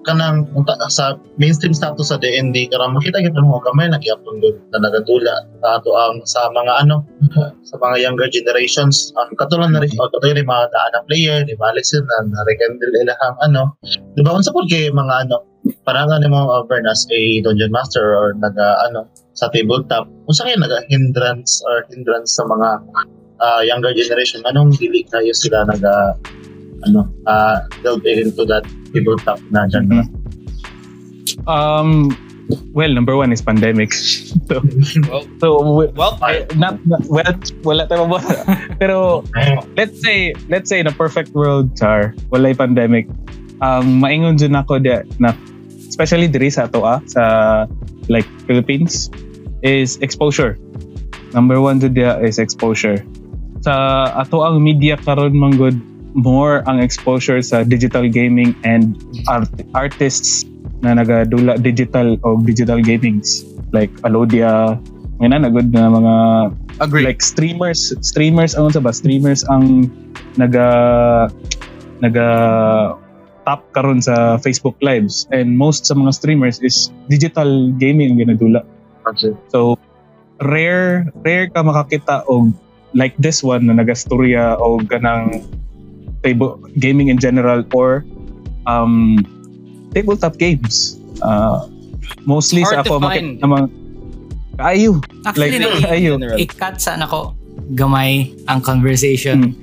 [0.05, 4.57] kanang unta- sa mainstream status sa D&D karang makita gyud mo gamay lagi apon doon
[4.71, 5.35] na nagadula.
[5.65, 7.03] Sa ato ang sa mga ano
[7.69, 11.41] sa mga younger generations ang katulad na rin o katulad ni mga daan na player
[11.57, 13.75] ba Alex na na-rekindle ilahang ano.
[14.15, 15.43] Di ba unsa pod kay mga ano
[15.89, 20.57] parang ano mo over as a dungeon master or naga ano sa tabletop unsa kay
[20.61, 22.69] naga hindrance or hindrance sa mga
[23.41, 26.15] ah, younger generation anong dili kayo sila naga
[26.87, 30.05] ano uh, delve into that tabletop na genre
[31.47, 32.13] Um
[32.73, 33.93] well, number one is pandemic.
[34.49, 34.61] so,
[35.09, 37.25] Well, so we- well, I- not, not well,
[37.65, 38.45] wala tayo mabuha.
[38.81, 39.25] Pero
[39.77, 43.09] let's say let's say in a perfect world char walay pandemic.
[43.65, 45.33] Ang maingon dyan ako dia na
[45.89, 47.23] especially diri sa ato ah, sa
[48.13, 49.09] like Philippines
[49.65, 50.61] is exposure.
[51.33, 53.01] Number one dyan dia is exposure.
[53.65, 53.73] Sa
[54.13, 55.81] ato ang media karon manggod
[56.15, 58.97] more ang exposure sa digital gaming and
[59.27, 60.47] art- artists
[60.81, 63.43] na nagadula digital o digital gamings.
[63.75, 64.79] Like Alodia
[65.19, 66.15] may na nagod na mga
[66.83, 67.07] Agree.
[67.07, 68.91] like streamers streamers ang sa ba?
[68.91, 69.91] Streamers ang
[70.39, 70.69] naga
[72.03, 72.29] naga
[73.45, 75.29] top karon sa Facebook lives.
[75.31, 78.63] And most sa mga streamers is digital gaming ang ginadula.
[79.53, 79.77] So
[80.43, 82.51] rare rare ka makakita og
[82.95, 85.43] like this one na nagastorya o ganang
[86.25, 88.03] table gaming in general or
[88.65, 89.21] um
[89.93, 91.69] tabletop games uh,
[92.25, 93.67] mostly Hard sa ako makita mga
[94.65, 96.19] ayo Actually, Like, like, ayun.
[96.41, 97.37] i-cut sana ko
[97.75, 99.55] gamay ang conversation.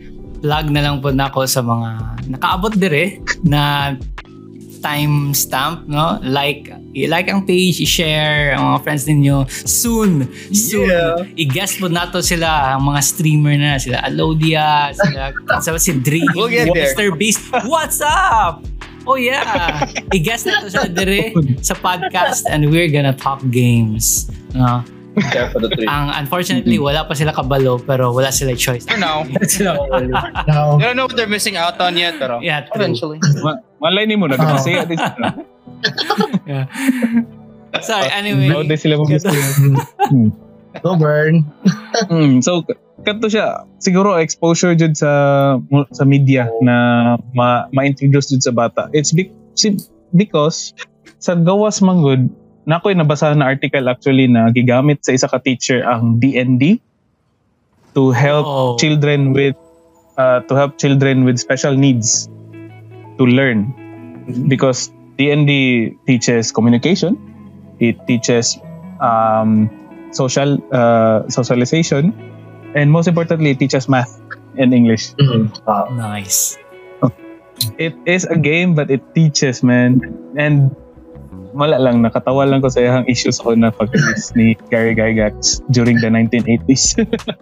[0.42, 1.90] Plug na lang po na ako sa mga
[2.34, 3.94] nakaabot dire na
[4.82, 6.18] timestamp, no?
[6.26, 9.48] Like, i-like ang page, i-share ang mga friends ninyo.
[9.64, 11.24] Soon, soon, Yeah.
[11.38, 15.32] i-guest po nato sila, ang mga streamer na, sila Alodia, sila,
[15.64, 16.52] sa si Dre, We'll.
[16.72, 17.16] Mr.
[17.16, 17.48] Beast.
[17.64, 18.64] What's up?
[19.02, 19.82] Oh yeah!
[20.14, 21.34] I-guest nato sila dire
[21.66, 24.30] sa podcast and we're gonna talk games.
[24.54, 24.86] No?
[25.34, 25.90] Definitely.
[25.92, 28.86] Ang unfortunately wala pa sila kabalo pero wala sila choice.
[28.88, 29.76] For now, Sila.
[30.48, 32.78] Now, I don't know what they're missing out on yet, pero Yeah, true.
[32.80, 33.20] eventually.
[33.44, 34.56] Ma- malay ni mo na Ah.
[37.72, 38.48] kasi Sorry, anyway.
[38.52, 39.08] Nood sila mo
[40.80, 41.44] go burn.
[42.08, 42.64] Mm, so
[43.04, 45.12] kato siya siguro exposure jud sa
[45.92, 46.76] sa media na
[47.36, 48.88] ma, ma-introduce jud sa bata.
[48.96, 49.80] It's be, si-
[50.16, 50.72] because
[51.20, 52.32] sa gawas manggod
[52.64, 56.80] na ako'y nabasahan na article actually na gigamit sa isa ka teacher ang DND
[57.92, 58.76] to help Oh.
[58.80, 59.58] children with
[60.16, 62.30] uh, to help children with special needs
[63.20, 63.76] to learn
[64.48, 65.52] because DND
[66.10, 67.14] teaches communication.
[67.78, 68.58] It teaches
[68.98, 69.70] um,
[70.10, 72.10] social uh, socialization.
[72.74, 74.18] And most importantly it teaches math
[74.58, 75.14] and English.
[75.22, 75.54] Mhm.
[75.70, 76.58] Ah, Nice.
[77.78, 80.02] it is a game but it teaches man.
[80.34, 80.74] And
[81.54, 83.92] wala lang nakatawa lang ko sa iyang issues ko na pag
[84.40, 86.96] ni Gary Gygax during the 1980s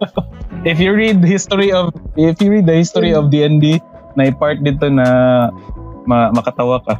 [0.70, 3.78] if you read the history of if you read the history of DND
[4.18, 5.06] na part dito na
[6.10, 6.98] ma- makatawa ka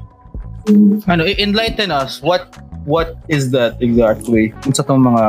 [1.06, 2.20] Ano, enlighten us.
[2.20, 2.52] What
[2.84, 4.52] what is that exactly?
[4.62, 5.24] Unsa tong mga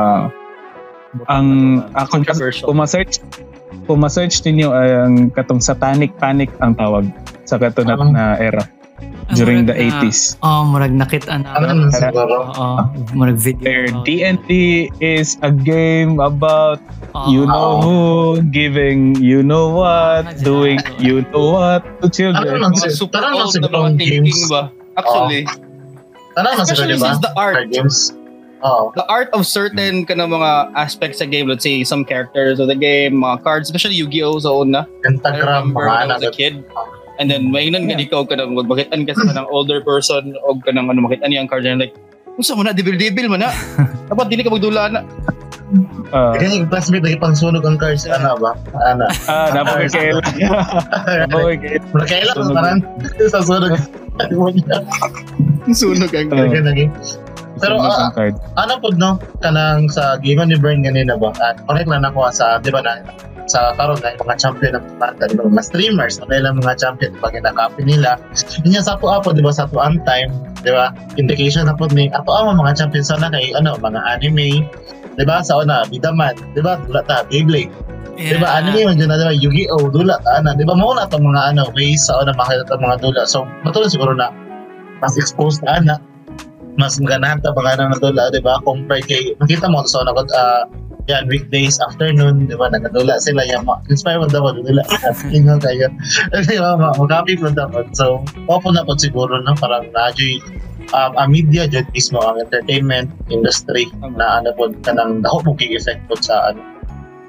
[1.28, 1.46] ang
[1.92, 2.66] ako controversial?
[2.66, 3.20] kung ma-search
[3.84, 7.04] kung ma-search ninyo ang katong satanic panic ang tawag
[7.44, 8.08] sa kato na, Ah.
[8.08, 8.64] na era
[9.32, 11.52] during the 80s Oh, murag nakita na.
[11.52, 11.98] Ano na?
[12.16, 12.68] Oo,
[13.12, 13.60] murag video.
[13.60, 14.50] Their D&D
[15.00, 16.80] is a game about
[17.12, 17.28] Oo.
[17.28, 17.96] you know who
[18.48, 22.96] giving you know what Ah, doing you know what to Ano children lang mga si-
[22.96, 24.48] super old na mga thinking games.
[24.48, 24.72] ba?
[24.96, 25.48] Actually,
[26.32, 27.20] Tara na siguro, especially di ba?
[27.20, 28.12] the art, games.
[28.62, 28.94] Oh.
[28.94, 32.70] the art of certain kind of mga aspects sa game, let's say some characters of
[32.70, 34.38] the game, mga cards, especially Yu-Gi-Oh!
[34.38, 34.86] sa una.
[35.02, 36.18] Pentagram, mga anak.
[36.22, 36.62] was a kid.
[37.20, 38.00] And then, mainan yeah.
[38.00, 41.44] ikaw ka nang magbakitan ka sa ng older person o ka nang ano, makitan niya
[41.44, 41.76] ang card niya.
[41.76, 41.94] Like,
[42.32, 43.52] Unsa mo na, dibil-dibil man na.
[44.10, 45.04] Dapat dili ka magdula na.
[46.12, 48.52] Uh, Kaya yung classmate na ipangsunog ang cards, ano ba?
[48.84, 49.06] Ano?
[49.28, 50.22] ah napakailan
[51.26, 52.80] napakailan Nakailan ko parang
[53.32, 53.72] sa sunog.
[55.72, 56.90] Sunog ang Uh, Kaya naging.
[57.60, 58.34] Pero, Sunog ah, ang card.
[58.58, 59.10] ano po no
[59.44, 63.04] kanang sa game ni Burn ganina ba at correct lang ako sa di ba na
[63.46, 66.74] sa karon na yung mga champion ng bata di ba mga streamers na nila mga
[66.78, 68.16] champion pag nakapin nila
[68.64, 70.30] niya sa po apo di ba sa tuan time
[70.62, 74.66] di ba indication na po ni apo ang mga champion sana kay ano mga anime
[75.18, 77.72] di ba sa una Bidaman di ba dula ta Beyblade.
[78.16, 79.92] Di ba anime man na di ba Yu-Gi-Oh!
[79.92, 82.82] Dula ta ana di ba mao na tong mga ano ways sa una makita tong
[82.84, 83.22] mga dula.
[83.28, 84.32] So matulog siguro na
[85.00, 85.94] mas exposed na ana
[86.80, 88.56] mas ganahan ta mga nang nadula, di ba?
[88.64, 90.64] Compared kay, nakita mo sa so, uh,
[91.10, 92.72] yan, weekdays, afternoon, di ba?
[92.72, 94.80] Nagadula sila, yan, ma- inspire mo daw, dula,
[95.34, 95.92] ingo kayo.
[96.32, 97.92] Di ba, ma- mag-happy mo dapat.
[97.92, 99.52] So, opo na po siguro, no?
[99.58, 100.40] Parang radyo,
[100.92, 106.02] um, ang media dyan mismo, ang entertainment industry, na ano po, kanang dako po kay-effect
[106.10, 106.60] po sa ano.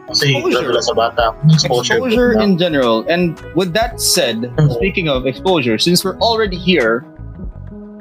[0.03, 0.81] Kasi, Exposure.
[0.83, 1.99] sa bata, exposure.
[1.99, 2.43] po, exposure no?
[2.43, 3.07] in general.
[3.07, 7.07] And with that said, speaking of exposure, since we're already here,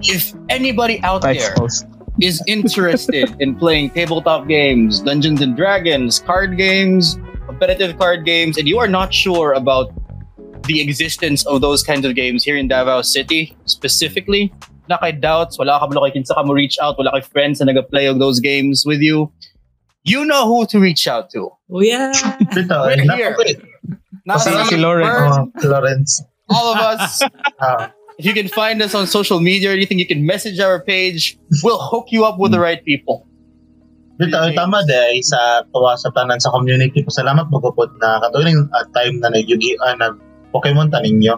[0.02, 1.86] if anybody out there exposed
[2.20, 8.68] is interested in playing tabletop games, Dungeons and Dragons, card games, competitive card games, and
[8.68, 9.92] you are not sure about
[10.66, 14.52] the existence of those kinds of games here in Davao City specifically,
[14.88, 17.70] wala kay doubts, wala ka kay kinsa ka mo reach out, wala kay friends na
[17.72, 19.30] nag-play of those games with you,
[20.04, 21.50] you know who to reach out to.
[21.70, 22.12] Oh yeah.
[22.50, 23.36] Dito, We're eh, here.
[24.26, 25.06] Not Si- me, si Lauren.
[25.06, 26.22] Bert, Oh, Lawrence.
[26.50, 27.22] all of us.
[27.62, 30.78] Ah, If you can find us on social media or anything, you can message our
[30.84, 31.38] page.
[31.64, 33.24] We'll hook you up with the right people.
[34.20, 37.08] Dito, ay tama day sa tuwa sa tanan sa community po.
[37.10, 40.20] Salamat po po na katuloy uh, time na nag-yugi uh, nag
[40.52, 41.34] Pokemon ta ninyo,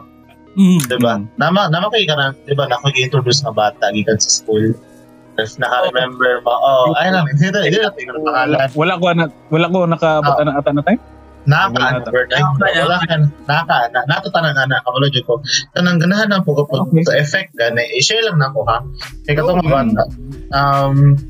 [0.55, 0.81] Mm.
[0.87, 1.19] di ba?
[1.39, 4.75] Nama nama kay ka na, di ba, na introduce na bata gikan sa school.
[5.35, 8.59] Tapos naka-remember mo, oh, ay lang, hindi na, hindi na tingnan ang pangalan.
[8.79, 10.45] Wala ko na wala ko nakaabot Ah.
[10.47, 11.03] na ata na time.
[11.45, 15.45] Naka, Wala ka, naka, na, nato tanang ana, kamalo dyan ko.
[15.77, 18.81] Tanang ganahan na po kapag sa effect gani, i-share lang na ko ha.
[19.29, 20.03] Kaya katong mga bata,
[20.57, 21.21] um,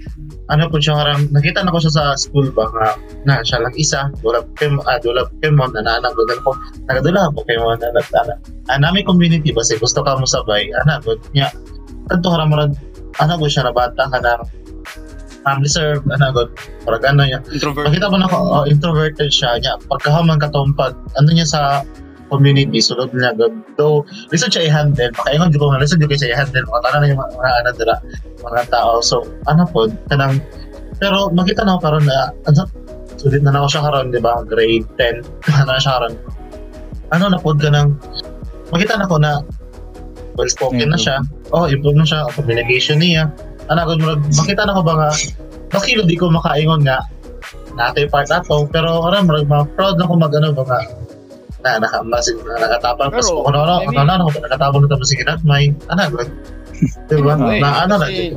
[0.53, 2.89] ano po siya karang, nakita na ko siya sa school ba nga,
[3.25, 6.53] na siya lang isa, dula Pokemon, ah, dula Pokemon, na naanak doon ko,
[6.85, 8.35] nagadula Pokemon, na nagtana.
[8.69, 11.49] Ah, nami community ba, say, gusto ka mo sabay, anak, good niya.
[12.13, 12.77] Kanto karang marag,
[13.25, 14.45] anak ko siya na bata ka na,
[15.49, 16.51] family serve, anak, good,
[16.85, 17.41] parang ano niya.
[17.65, 19.81] Makita mo na ko, oh, introverted siya niya.
[19.89, 21.61] Pagkahaman katumpag, ano niya sa
[22.35, 23.31] community, sulod niya.
[23.39, 23.55] God.
[23.79, 24.03] Though,
[24.35, 25.15] listen siya i-handle.
[25.15, 26.67] Makaingon di ko nga, di ko siya i-handle.
[26.67, 27.97] Makatana na yung mga, mga ano dira,
[28.43, 28.93] mga tao.
[28.99, 30.43] So, ano po, kanang,
[30.99, 32.67] pero makita na ko karon na, ano,
[33.15, 34.43] sulit na na ako siya karon, di ba?
[34.43, 35.23] Grade 10,
[35.55, 36.15] ano na siya karon.
[37.15, 37.89] Ano na po ka ng,
[38.75, 39.41] makita na ko na,
[40.35, 41.23] well spoken na siya.
[41.55, 42.27] Oh, improve na siya.
[42.35, 43.31] Communication niya.
[43.71, 45.11] Ano, ko, makita na ko ba nga,
[45.71, 47.07] bakilo di ko makaingon nga,
[47.75, 50.81] natin part ato pero mag mga proud na ko mag ano ba nga
[51.65, 54.81] na naka masig na nakatapang pas Pero, ko ano ano I mean- ano ano nakatapang
[54.85, 56.33] na tapos sige na may ano like
[57.09, 58.37] diba na ano na kasi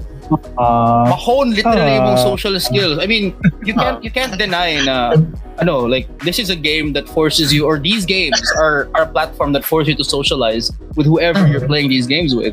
[0.59, 2.11] Ah, mahone literally Ah.
[2.11, 2.99] yung social skills.
[2.99, 3.31] I mean,
[3.63, 5.15] you can't you can't deny na
[5.63, 9.11] ano, like this is a game that forces you or these games are are a
[9.15, 10.67] platform that force you to socialize
[10.99, 12.51] with whoever you're playing these games with.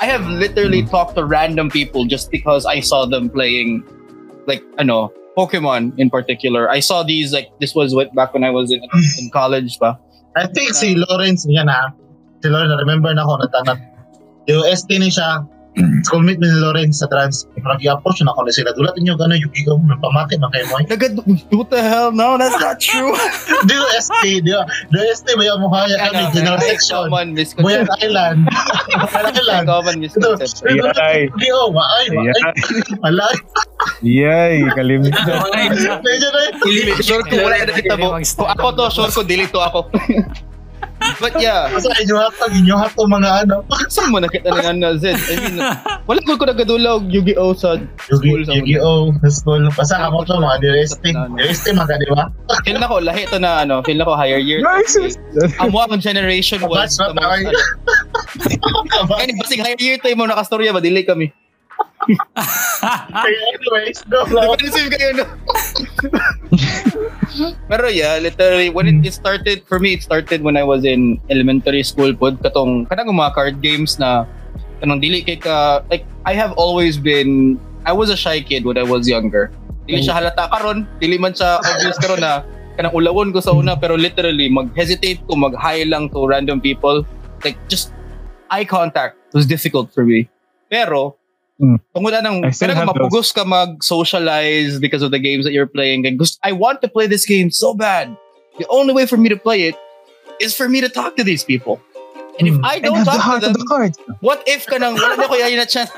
[0.00, 3.84] I have literally talked to random people just because I saw them playing
[4.48, 6.72] like ano, Pokemon in particular.
[6.72, 8.80] I saw these like this was what back when I was in
[9.20, 10.00] in college pa.
[10.38, 11.90] I think si Lawrence niya na
[12.42, 13.78] si Lawrence remember na ako na tanat
[14.46, 15.42] yung ST ni siya
[16.06, 19.54] schoolmate ni Lawrence sa trans parang i-approach na ako na sila dulat niyo gano'n yung
[19.54, 21.14] ikaw pamati na kayo mo Nagad
[21.54, 22.10] what the hell?
[22.10, 23.14] No, that's not true.
[23.68, 27.06] di yung ST di yung di yung ST ba yung mukha niya kami general section
[27.06, 27.86] Common misconception.
[28.02, 28.38] Island
[29.10, 30.64] Buyan Island Common misconception.
[30.74, 31.30] Yay.
[31.38, 32.42] Di oh, maay, maay.
[33.02, 33.34] Malay.
[34.04, 35.24] Yay, kalimutan.
[36.04, 36.98] Medyo na yun.
[37.00, 38.16] Sure ko wala na kita mo.
[38.18, 39.88] Ako to, sure ko delete to ako.
[41.18, 43.66] But yeah, Basta inyo hatag, inyo hatag mga ano.
[43.90, 45.16] saan mo nakita ng ano, Zed?
[45.16, 45.56] I mean,
[46.08, 48.46] wala ko ko nagadulaw Yu-Gi-Oh sa school.
[48.46, 49.16] sa Yu-Gi-Oh!
[49.26, 49.62] Sa school.
[49.74, 51.04] Basta ka mo to mga DST.
[51.10, 52.30] DST mga di ba?
[52.62, 54.62] Feel na ko, lahi to na ano, feel na ko higher year.
[55.58, 57.50] Ang generation was the na tayo.
[59.10, 61.32] kaya basig higher year tayo mo nakastorya ba, delay kami.
[62.08, 64.24] Anyways, go.
[64.56, 65.26] Defensive kayo, no?
[67.70, 71.20] Pero yeah, literally, when it, it started, for me, it started when I was in
[71.28, 74.24] elementary school pod, katong, kanang mga card games na,
[74.80, 78.78] kanang dili kay ka, like, I have always been, I was a shy kid when
[78.78, 79.52] I was younger.
[79.84, 82.42] Dili siya halata karon, dili man siya obvious karon na,
[82.80, 87.04] kanang ulawon ko sa una, pero literally, mag-hesitate ko, mag-hi lang to random people.
[87.44, 87.92] Like, just,
[88.50, 90.28] eye contact was difficult for me.
[90.70, 91.19] Pero,
[91.60, 91.76] Mm.
[91.92, 93.12] tungod ng, I still kanang have those.
[93.12, 96.08] mapugos ka mag-socialize because of the games that you're playing.
[96.08, 98.08] And gusto, I want to play this game so bad.
[98.56, 99.76] The only way for me to play it
[100.40, 101.76] is for me to talk to these people.
[102.40, 102.64] And if Hmm.
[102.64, 103.92] I don't the talk heart to them, the
[104.24, 105.92] what if ka nang wala na ko yayin na chance?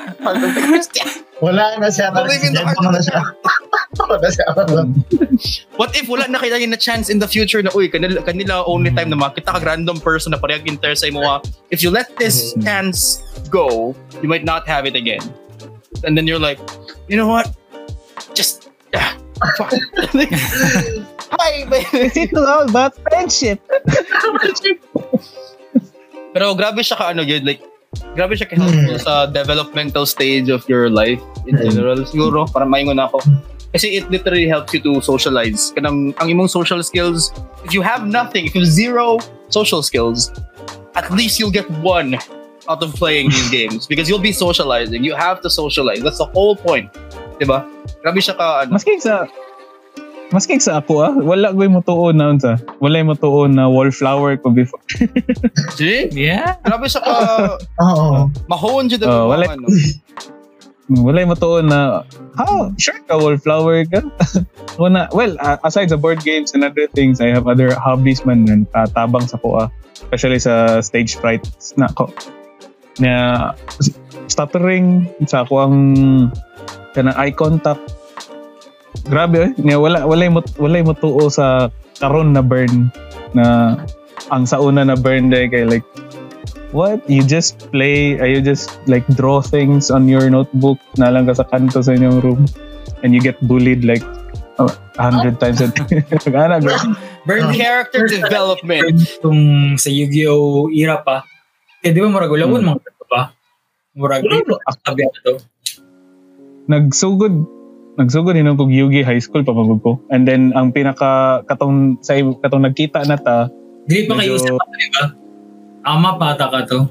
[1.39, 2.11] Wala na siya.
[2.11, 3.21] Believe in the Wala na siya.
[4.03, 4.47] Wala siya.
[5.79, 8.91] what if wala na kayo na chance in the future na uy kanila, kanila only
[8.91, 11.39] time na makita ka random person na parehag interest sa imo ha.
[11.71, 12.67] If you let this Hmm.
[12.67, 15.23] chance go, you might not have it again.
[16.05, 16.59] And then you're like,
[17.09, 17.51] you know what?
[18.35, 19.17] Just ah,
[19.57, 19.71] fuck.
[21.33, 21.65] Hi.
[22.15, 23.61] It's all about friendship.
[26.33, 27.61] Pero grabe siya ka ano yun, like,
[28.17, 31.65] grabe siya ka-helpful sa developmental stage of your life in Mm.
[31.69, 31.99] general.
[32.09, 33.21] Siguro, para maingon ako.
[33.73, 35.73] Kasi it literally helps you to socialize.
[35.77, 37.33] Kanang, ang imong social skills,
[37.65, 39.17] if you have nothing, if you have zero
[39.49, 40.33] social skills,
[40.97, 42.17] at least you'll get one
[42.69, 45.03] out of playing these games because you'll be socializing.
[45.03, 46.01] You have to socialize.
[46.01, 46.91] That's the whole point.
[47.41, 47.67] Diba?
[48.03, 49.27] Grabe siya ka, ano, Maski sa
[50.33, 52.57] Maski sa ako ah, wala ko mo tuon na unsa.
[52.81, 54.81] Wala mo tuon na wallflower ko before.
[55.77, 56.09] see?
[56.15, 56.57] yeah.
[56.65, 57.15] Grabe siya ka,
[57.83, 58.33] Oo.
[58.49, 59.67] mahon dyan Oh, wala- ano.
[60.93, 62.05] Wala mo tuon na
[62.37, 64.03] how sure ka wallflower ka.
[64.83, 68.45] Una, well, uh, aside sa board games and other things, I have other hobbies man
[68.51, 69.69] and uh, tabang sa ko ah.
[70.13, 71.41] Especially sa stage fright
[71.81, 72.13] na ko.
[73.01, 73.13] Na
[74.29, 75.77] stuttering sa ako ang
[76.93, 77.81] kanang eye contact
[79.09, 79.51] grabe eh.
[79.57, 82.93] Nga wala wala mo wala mo tuo sa karon na burn
[83.33, 83.77] na
[84.29, 85.85] ang sa una na burn day kay like
[86.73, 91.29] what you just play uh, you just like draw things on your notebook na lang
[91.29, 92.43] ka sa kanto sa inyong room
[93.05, 94.05] and you get bullied like
[94.61, 94.69] a
[95.01, 96.05] hundred times a day.
[97.27, 98.99] Burn Character development.
[99.01, 100.71] Itong sa Yu-Gi-Oh!
[100.75, 101.25] era pa.
[101.83, 102.79] Kaya di ba murag ulawon Hmm.
[102.79, 103.23] mga pa?
[103.93, 104.57] Murag Wala.
[104.65, 105.37] aktabi to.
[106.63, 107.35] nagsugod
[107.99, 109.93] nagsugod hinong kog Yugi high school pa magud ko.
[110.09, 113.51] And then ang pinaka katong sa katong nagkita na ta
[113.83, 115.05] Dili pa kayo Medyo- sa di ba?
[115.83, 116.87] Ama pata ka to.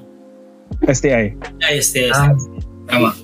[0.83, 1.31] STI.
[1.63, 2.11] Yes, yes.
[2.11, 2.35] Ah.
[2.85, 3.15] Tama.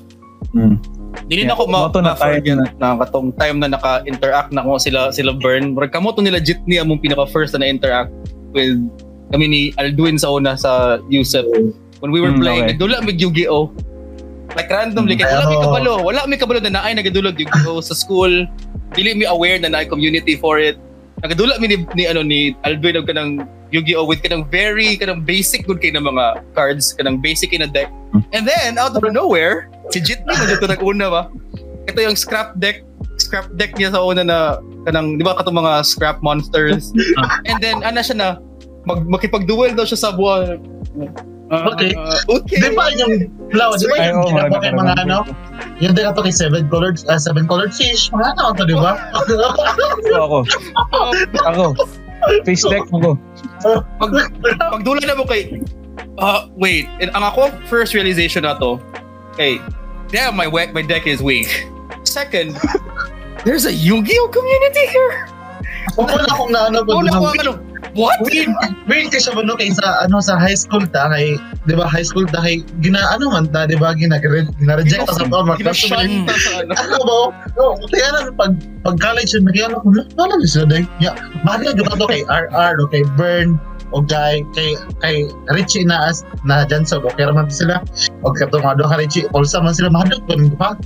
[0.56, 0.80] Mm.
[1.28, 4.64] Dili Yeah, na ako ma, moto na tayo na- na katong time na naka-interact na
[4.64, 5.76] ako sila sila Burn.
[5.76, 8.16] Murag kamo to nila Jitney among pinaka first na interact
[8.56, 8.80] with
[9.30, 11.44] kami ni Alduin sa una sa Yusef.
[12.00, 12.72] When we were Mm, playing, okay.
[12.78, 13.74] nagdula mig Yu-Gi-Oh!
[14.54, 15.22] Like randomly, Mm.
[15.22, 15.94] kaya wala mi kabalo.
[16.02, 17.82] Wala mi kabalo na naay nagadulog Yu-Gi-Oh!
[17.82, 18.46] sa school.
[18.94, 20.78] Dili mi aware na naay community for it.
[21.20, 23.42] Nagadula mi ni, ni ano ni Alduin og kanang
[23.74, 24.06] Yu-Gi-Oh!
[24.06, 27.90] with kanang very kanang basic good kay na mga cards, kanang basic in a deck.
[28.32, 31.24] And then out of nowhere, si Jitney mo dito nag-una ba?
[31.88, 32.84] ito yung scrap deck
[33.16, 34.38] scrap deck niya sa una na
[34.84, 36.92] kanang di ba katong mga scrap monsters
[37.48, 38.28] and then ana siya na
[38.88, 40.58] mag makipag-duel daw siya sa buwan
[41.48, 41.96] Ah, Okay.
[42.28, 43.80] okay Di ba yung flower?
[43.80, 45.18] Di ba yung oo, ginagawa kay mga ano?
[45.80, 48.12] Yung di kay seven colored, ah, seven colored fish.
[48.12, 49.00] Mga ano to, di ba?
[50.12, 50.44] Ako,
[51.48, 51.66] ako.
[52.44, 53.16] Fish deck ako.
[53.96, 54.12] pag
[54.60, 55.64] pagdula na mo kay
[56.20, 58.76] uh, wait and ang ako first realization na to
[59.38, 59.62] hey
[60.10, 61.70] damn my my deck is weak
[62.04, 62.58] second
[63.46, 65.30] there's a Yu-Gi-Oh community here
[65.98, 66.86] Wala akong na ano.
[66.86, 67.54] wala ko ano
[67.98, 68.54] what Weird,
[68.86, 71.34] weird kasi mo no kay sa ano sa high school ta kay
[71.66, 75.26] 'di ba high school ta kay gina ano man ta 'di ba gina gina-reject sa
[75.26, 75.42] ta
[75.82, 75.98] sa
[76.62, 77.20] ano ba?
[77.58, 78.54] No, kaya na pag
[78.86, 80.84] pag college yun kaya na ko wala na sila dai.
[81.02, 83.58] Ya, mahal gyud to kay RR o kay Burn
[83.96, 85.18] o kay kay kay
[85.50, 87.82] Richie na as na Janso o kaya man sila
[88.22, 90.78] o katong mga duha Richie also man sila mahal ko ning duha.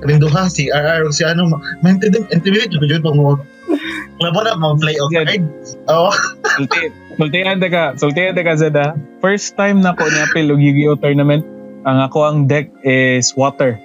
[0.00, 1.52] Kaning duha si RR o si ano
[1.84, 3.20] ma-intimidate intimidate jud jud pang
[3.68, 3.74] mo.
[4.22, 5.42] Labo na mo play of card.
[5.90, 6.10] Oh,
[6.56, 6.88] Sulti,
[7.18, 8.96] sultihan ka, sultihan ka Zada.
[9.20, 11.44] First time na ko ni-appeal og Yu-Gi-Oh tournament,
[11.84, 13.76] ang ako ang deck is water.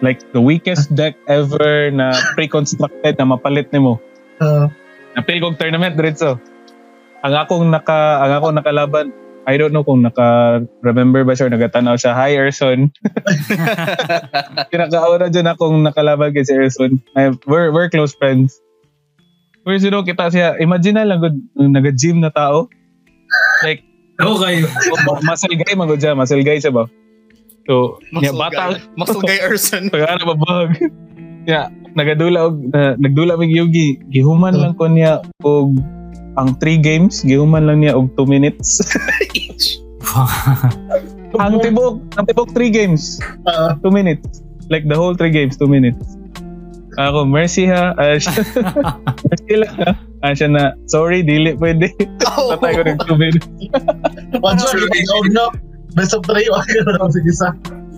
[0.00, 4.00] Like the weakest deck ever na pre-constructed na mapalit nimo.
[4.40, 4.68] uh,
[5.12, 6.40] Napil kong tournament diretso.
[7.20, 9.12] Ang akong naka ang akong nakalaban,
[9.44, 12.16] I don't know kung naka remember ba siya or nagatanaw siya.
[12.16, 12.94] Hi Erson.
[14.72, 17.02] Pinakauna dyan akong nakalaban kay si Erson.
[17.12, 18.56] I, we're, we're close friends.
[19.68, 22.72] You know, kita siya, imagine na lang, good, naga-gym na tao.
[23.60, 23.84] Like,
[24.16, 24.64] Ako kayo.
[25.24, 26.88] muscle guy, magod siya, muscle guy siya ba?
[27.68, 30.76] So, niya, bata, muscle guy Erson pag ano babag.
[31.44, 34.00] Ya, nagadula og na, nagdula mig Yugi.
[34.12, 35.76] Gihuman lang ko niya og
[36.40, 38.80] ang 3 games, gihuman lang niya og 2 minutes.
[41.40, 44.44] ang tibok, ang tibok 3 games, uh, 2 minutes.
[44.70, 46.16] Like the whole 3 games, 2 minutes.
[47.00, 47.96] Ako, mercy ha.
[47.96, 48.44] Ah, siya,
[49.24, 49.90] mercy lang ha.
[50.20, 51.88] Ah, siya na, sorry, dili pwede.
[52.30, 53.46] oh, Patay ko ng 2 minutes.
[54.38, 55.48] Once you get no,
[55.94, 57.56] best of three, okay na lang sige sa.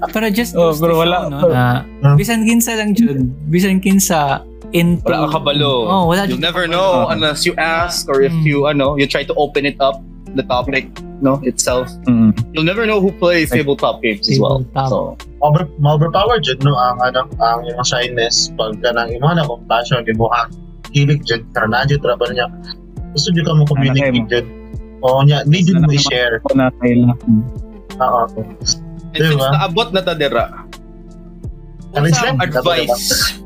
[0.08, 2.14] Pero just Oh, pero show, wala- no, na Huh?
[2.14, 7.06] bisan kinsa lang jud bisan kinsa into wala ka kabalo oh wala you'll never kabalo.
[7.06, 8.42] know unless you ask or if Mm.
[8.42, 10.90] you ano you try to open it up the topic
[11.20, 12.34] no itself Mm.
[12.50, 14.90] you'll never know who plays tabletop games as well Tabletop.
[14.90, 14.98] so
[15.42, 20.06] Over, ma-overpower jud no ang ano ang imong shyness pag kanang imong na kung passion
[20.06, 20.54] di mo ang
[20.94, 22.46] hilig jud ra ba niya.
[23.10, 24.46] Gusto jud ka mo communicate jud.
[25.02, 26.38] O nya, need jud mo i-share.
[26.54, 27.18] Na kailangan.
[27.98, 28.22] Oo.
[29.14, 29.48] and since Diba?
[29.52, 30.64] naabot na ta dira
[31.92, 33.36] Ano what's advice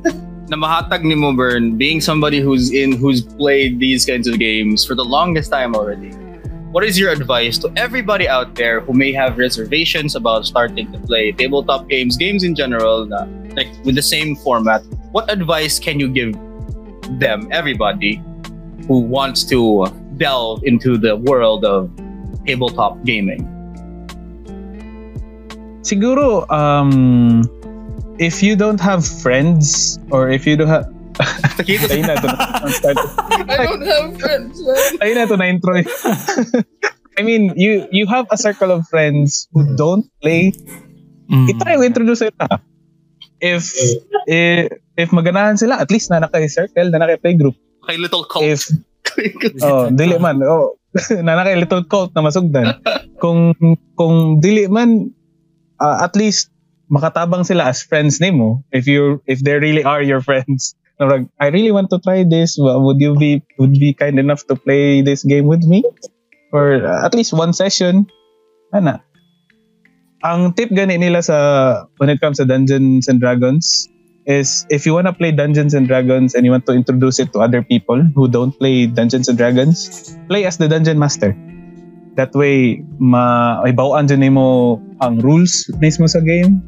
[0.46, 4.86] na mahatag ni mo Bern being somebody who's in who's played these kinds of games
[4.86, 6.14] for the longest time already
[6.76, 10.98] what is your advice to everybody out there who may have reservations about starting to
[11.08, 13.24] play tabletop games games in general na,
[13.56, 14.84] like with the same format?
[15.10, 16.36] What advice can you give
[17.16, 18.20] them everybody
[18.86, 21.88] who wants to delve into the world of
[22.44, 23.40] tabletop gaming?
[25.80, 27.40] Siguro, um,
[28.18, 30.92] if you don't have friends or if you don't have...
[31.16, 32.36] Ayun na, ito na.
[33.48, 34.56] I don't have friends
[35.00, 35.72] Ayun na, ito na intro.
[35.76, 35.86] eh.
[37.16, 40.52] I mean, you you have a circle of friends who don't play.
[41.32, 41.48] Mm.
[41.48, 42.60] Itry mo introduce sila.
[43.40, 43.72] If,
[44.28, 47.56] if, if maganahan sila, at least na naka-circle, na naka-play group.
[47.86, 48.68] kay little cult If,
[49.64, 50.76] oh, dili man, oh,
[51.24, 52.80] na naka little cult na masugdan.
[53.16, 53.56] Kung,
[53.96, 55.12] kung dili man,
[55.80, 56.52] uh, at least,
[56.90, 61.52] makatabang sila as friends nimo if you if they really are your friends Parang, I
[61.52, 65.04] really want to try this Wa- would you be would be kind enough to play
[65.04, 65.84] this game with me
[66.56, 68.08] or uh, at least one session
[68.72, 69.04] ana
[70.24, 71.36] ang tip gani nila sa
[72.00, 73.92] when it comes to Dungeons and Dragons
[74.26, 77.38] is if you wanna play Dungeons and Dragons and you want to introduce it to
[77.40, 81.30] other people who don't play Dungeons and Dragons, play as the Dungeon Master.
[82.18, 86.58] That way, ma may bawaan dyan mo ang rules mismo sa game.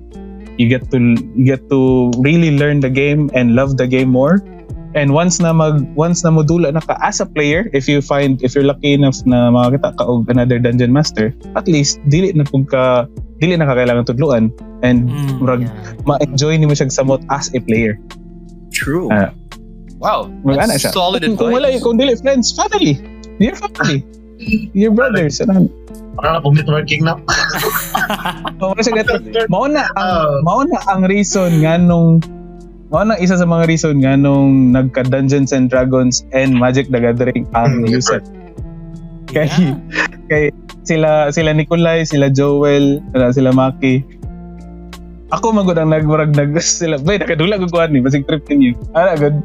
[0.58, 4.42] You get to you get to really learn the game and love the game more.
[4.96, 8.42] And once na mag once na modula na ka as a player, if you find
[8.42, 12.42] if you're lucky enough na makakita ka og another dungeon master, at least dili na
[12.42, 13.06] pug ka
[13.38, 14.50] dili na ka kailangan tudluan
[14.82, 15.94] and Mm, murag yeah.
[16.06, 18.00] ma-enjoy nimo siya samot as a player.
[18.74, 19.10] True.
[19.14, 19.30] Ah.
[20.02, 20.26] wow.
[20.42, 20.90] That's siya.
[20.94, 21.82] solid kung, kung wala advice.
[21.84, 22.98] kung dili friends, family.
[23.38, 24.02] Your family.
[24.78, 25.38] Your brothers.
[25.42, 25.66] Ano?
[26.18, 27.18] Para na pong networking na.
[28.56, 29.14] Mao na siya gato.
[29.46, 30.38] Mao na ang Ah.
[30.42, 32.18] mao na ang reason nga nung
[32.88, 36.98] mao na isa sa mga reason nga nung nagka Dungeons and Dragons and Magic the
[36.98, 38.24] Gathering ang Hmm, Yusef.
[39.26, 39.76] Kay Yeah.
[40.26, 40.42] kay
[40.82, 44.00] sila sila Nikolai, sila Joel, sila, sila Maki.
[45.28, 46.96] Ako magud ang nagmurag nag sila.
[46.96, 48.72] Bay nakadula ko kuan ni basig trip ninyo.
[48.92, 49.36] Ara good.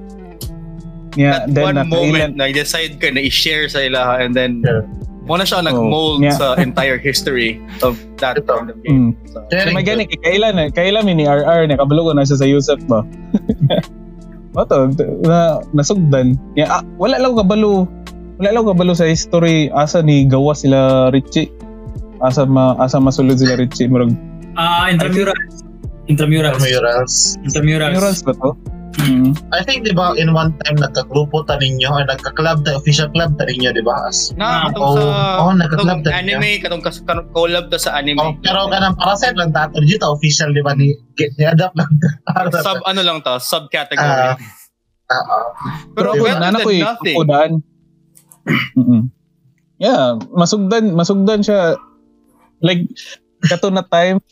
[1.13, 4.81] Yeah, That then one moment na i-decide ka na i-share sa ila and then Yeah.
[5.23, 6.35] Mo na siya nag-mold Oh, yeah.
[6.35, 8.43] sa entire history of that Ito.
[8.45, 9.15] kind of game.
[9.15, 9.31] Mm.
[9.31, 12.47] So, So, may gani, kailan, eh, kailan ni RR, na kabalo ko na siya sa
[12.47, 13.07] Yusuf ba?
[14.55, 14.91] Mato,
[15.25, 16.37] na, nasugdan.
[16.53, 17.89] Yeah, ah, wala lang kabalo,
[18.37, 21.49] wala lang kabalo sa history, asa ni gawa sila Richie.
[22.21, 23.89] Asa ma, asa masulod sila Richie.
[23.89, 24.13] Murag,
[24.53, 25.65] Ah, intramurals.
[26.05, 26.61] Intramurals.
[26.61, 27.15] Murals.
[27.41, 27.95] Intramurals.
[27.97, 28.51] murals ba to?
[29.03, 29.35] Mm.
[29.51, 33.35] I think, di ba, in one time, nagkagrupo ta ninyo or nagka-club ta, official club
[33.35, 34.07] ta ninyo, di ba?
[34.07, 35.03] As, na, katong oh, sa
[35.43, 36.39] oh, nagka-club ta ninyo.
[36.39, 36.83] anime, katong
[37.35, 38.23] collab ta sa anime.
[38.23, 40.95] Oh, pero kanang parasite lang ta, dito official, di ba, ni,
[41.35, 42.09] ni-adapt lang ta.
[42.63, 44.39] Sub ano lang to, Ah, subcategory.
[45.09, 45.37] Oo.
[45.97, 47.51] Pero Pero better nana than ko eh.
[48.77, 49.01] Mm-mm.
[49.81, 51.75] Yeah, masugdan, masugdan siya.
[52.63, 52.87] Like,
[53.43, 54.23] kato na time,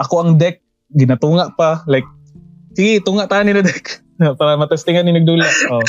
[0.00, 1.84] ako ang deck, ginatunga pa.
[1.84, 2.08] Like,
[2.72, 4.00] sige, tunga tayo nila deck.
[4.40, 5.46] Para matestingan ni nagdula.
[5.70, 5.84] Oh.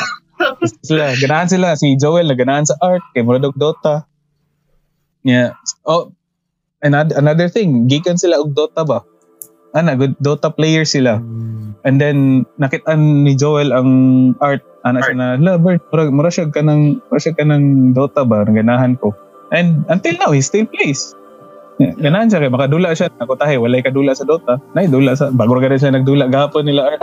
[0.85, 1.73] sila, ganahan sila.
[1.79, 3.03] Si Joel, naganahan sa art.
[3.15, 4.05] Kay Muradog Dota.
[5.25, 5.57] Yeah.
[5.83, 6.15] Oh,
[6.79, 9.03] another, another thing, gikan sila og Dota ba?
[9.75, 11.19] Ana, good Dota player sila.
[11.83, 13.89] And then nakitaan ni Joel ang
[14.39, 17.91] art ana siya na la Bert mura, mura siya ka ng mura siya ka ng
[17.91, 19.11] Dota ba ganahan ko.
[19.51, 21.15] And until now he still plays.
[21.77, 24.57] Ganahan siya kay makadula siya ako tahi walay kadula sa Dota.
[24.73, 26.97] Nay dula sa bago ra siya nagdula gahapon nila.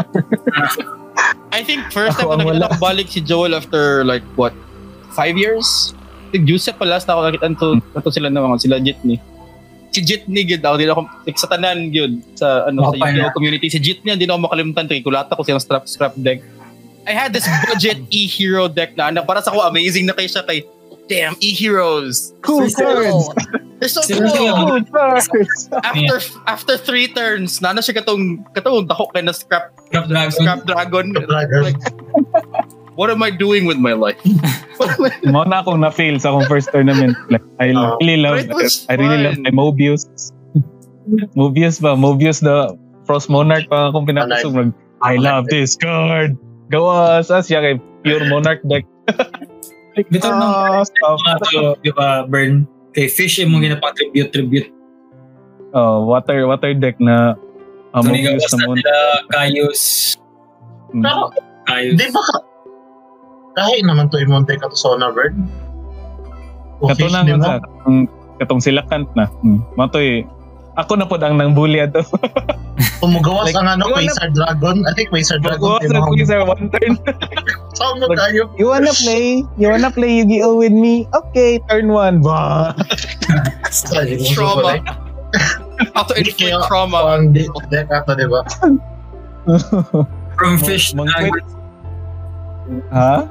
[1.55, 4.51] I think first time Ako ko nakita balik si Joel after like what
[5.15, 5.95] five years?
[6.35, 9.23] I think Joseph pa last na ako nakita to, to sila na mga sila Jitney.
[9.95, 13.31] Si Jitney gid ako din ako like, sa tanan yun sa ano sa Okay Yu-Gi-Oh
[13.31, 13.37] na.
[13.39, 16.43] community si Jitney hindi na ako makalimutan kay kulata ko siyang scrap scrap deck.
[17.07, 20.43] I had this budget e-hero deck na, na para sa ko amazing na kay siya
[20.43, 20.67] kay
[21.07, 22.35] damn e-heroes.
[22.43, 23.31] Cool cards.
[23.85, 25.29] So Cool cards.
[25.85, 26.17] After
[26.47, 30.33] after three turns, nana siya katong katong dako kay na scrap scrap dragon.
[30.33, 31.07] Snapdragon.
[31.29, 31.77] Like,
[32.97, 34.17] what am I doing with my life?
[35.29, 37.13] Mo na akong na-feel sa akong first tournament.
[37.29, 38.01] Like I Oh.
[38.01, 38.41] really love
[38.89, 40.09] I really love my Mobius.
[41.37, 41.93] Mobius ba?
[41.95, 42.73] Mobius the
[43.05, 44.57] Frost Monarch pa akong pinakusog.
[44.57, 44.71] Mag,
[45.05, 46.41] I love this card.
[46.73, 47.29] Gawas.
[47.29, 48.89] As siya kay pure Monarch deck.
[50.09, 51.21] Bito nung Ah, stop.
[51.21, 52.65] mga to, di ba, burn.
[52.95, 54.69] Kay Fish yung mga ginapang-tribute, tribute.
[55.75, 57.35] Oh, water water deck na
[57.91, 58.77] Ito Mobius gawas na na mon.
[58.79, 58.95] nila,
[59.31, 59.83] Kaios.
[60.95, 61.03] Mm.
[61.03, 61.21] Pero,
[61.67, 61.95] Kaios.
[61.99, 62.37] di ba ka,
[63.55, 65.35] kahit naman to imonte ka to Sona Bird.
[66.83, 67.53] Kato na nga sa
[68.43, 69.31] katong silakant na.
[69.43, 69.63] Hmm.
[69.79, 70.27] Matoy,
[70.75, 72.03] ako na po ang nang bully ato.
[72.99, 74.77] Tumugawas Like, ang ano, Quasar Dragon.
[74.83, 75.63] I think Quasar Dragon.
[75.63, 76.93] Magawa sa Quasar one turn.
[77.79, 78.51] Saan mo tayo?
[78.59, 79.47] You wanna play?
[79.55, 81.07] You wanna play Yu-Gi-Oh with me?
[81.15, 82.23] Okay, turn one.
[82.23, 82.75] Bah.
[84.35, 84.83] trauma.
[85.95, 87.19] Auto-inflict Kaya- trauma.
[87.19, 87.35] Ang
[87.71, 88.43] deck ato, di ba?
[90.35, 91.47] From Fish to Dragons.
[92.91, 93.31] ha?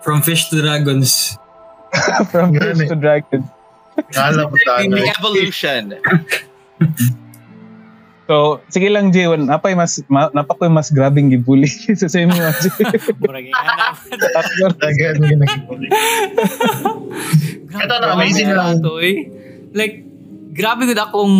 [0.00, 1.36] From Fish to Dragons.
[2.32, 3.44] From Fish to Dragon.
[4.16, 4.88] Kala mo tayo.
[4.96, 5.82] The evolution.
[8.30, 9.26] So, sige lang, Jay.
[9.26, 11.66] wan- Napay mas, ma, napakoy mas grabing gibully
[11.98, 12.30] sa sa imo.
[12.30, 12.70] Jay.
[13.26, 13.90] Murag nga
[14.30, 14.70] Tatlo.
[14.86, 15.90] Again, yun nag-ibuli.
[17.74, 18.78] Ito na, amazing lang.
[19.74, 20.06] Like,
[20.54, 21.34] grabe gud akong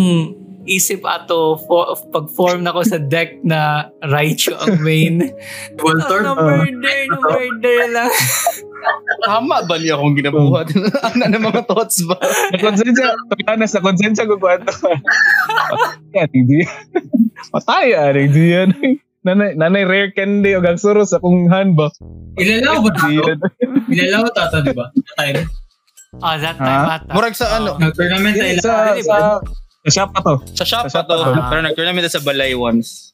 [0.65, 5.33] isip ato for, pag-form na ko sa deck na Raichu ang main.
[5.81, 6.21] Voltor.
[6.25, 8.11] Ano, murder, no murder lang.
[9.25, 10.73] Tama ba niya akong ginabuhat?
[11.13, 12.17] ano na mga thoughts ba?
[12.49, 14.73] Na konsensya, to be honest, na konsensya ko kwanto.
[16.17, 16.65] Yan, hindi.
[17.53, 18.69] Patay, ah, hindi yan.
[19.21, 21.93] Nanay, nanay rare candy o gagsuro sa kung hand ba?
[22.41, 23.37] Ilalaw ba tato?
[23.85, 24.89] Ilalaw tato, di ba?
[25.13, 25.45] Tayo.
[26.17, 27.13] Oh, that time ata.
[27.13, 27.77] Murag sa ano?
[27.77, 28.65] Nag-tournament ilalaw.
[28.65, 29.15] sa, sa,
[29.81, 30.35] sa shop pa to.
[30.53, 31.15] Sa shop Sa pa shop to.
[31.49, 33.13] Pero nag-tournament na sa balay once.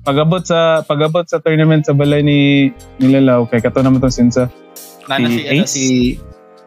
[0.00, 4.48] pagabot sa pagabot sa tournament sa balay ni Nilalaw kay kato naman tong sinsa.
[5.08, 5.70] Nana Si si, ano, Ace?
[5.70, 5.84] si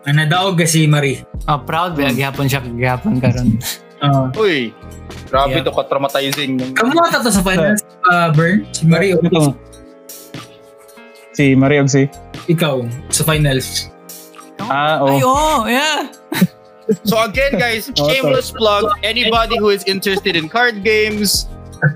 [0.05, 1.21] nadaog ka si Marie.
[1.45, 2.09] Oh, proud ba?
[2.09, 3.57] Gihapon siya, gihapon karon.
[4.01, 4.74] Uh, Uy,
[5.30, 5.65] grabe Yeah.
[5.65, 6.59] to ka-traumatizing.
[6.74, 8.65] kamuha ta to sa finals, uh, Bern?
[8.74, 9.53] Si Marie o Ito.
[11.34, 12.05] Si Maria og si
[12.45, 13.89] ikaw sa finals?
[14.61, 15.09] Ah, oh.
[15.09, 15.99] Ay, oh, yeah.
[17.03, 18.91] So again, guys, shameless plug.
[19.03, 21.47] Anybody who is interested in card games,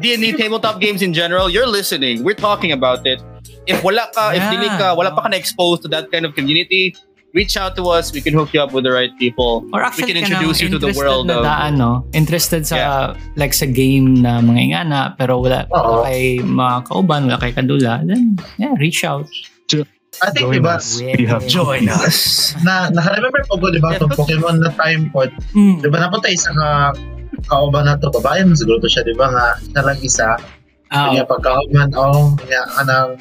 [0.01, 2.23] D&D tabletop games in general, you're listening.
[2.23, 3.21] We're talking about it.
[3.67, 4.53] If wala ka, if Yeah.
[4.55, 6.95] dili ka, wala pa ka na-exposed to that kind of community,
[7.35, 8.15] reach out to us.
[8.15, 9.67] We can hook you up with the right people.
[9.75, 11.43] Or We can introduce you to the world na of...
[11.43, 12.07] daan, no?
[12.15, 17.37] Interested sa, like, sa game na mga ingana, pero wala, wala kay mga kauban, wala
[17.37, 19.27] kay kadula, then, yeah, reach out.
[20.17, 20.87] I think, Join di ba, us.
[20.97, 22.17] We have Join us.
[22.65, 25.77] na, naka-remember po ko, di ba, itong Pokemon na time pod, Mm.
[25.83, 26.95] di ba, napunta isa ka
[27.45, 30.27] kauban na to, babae mo siguro to siya, di ba, nga, siya lang isa,
[30.87, 33.19] Ah, kanya pagkauban, oh, kanya, anang,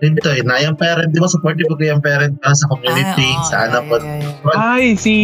[0.00, 3.44] dito eh, na yung parent, di ba, supportive ko yung parent na sa community, Ah,
[3.44, 4.48] sa oh, ano yeah, po.
[4.56, 5.14] Ay, si...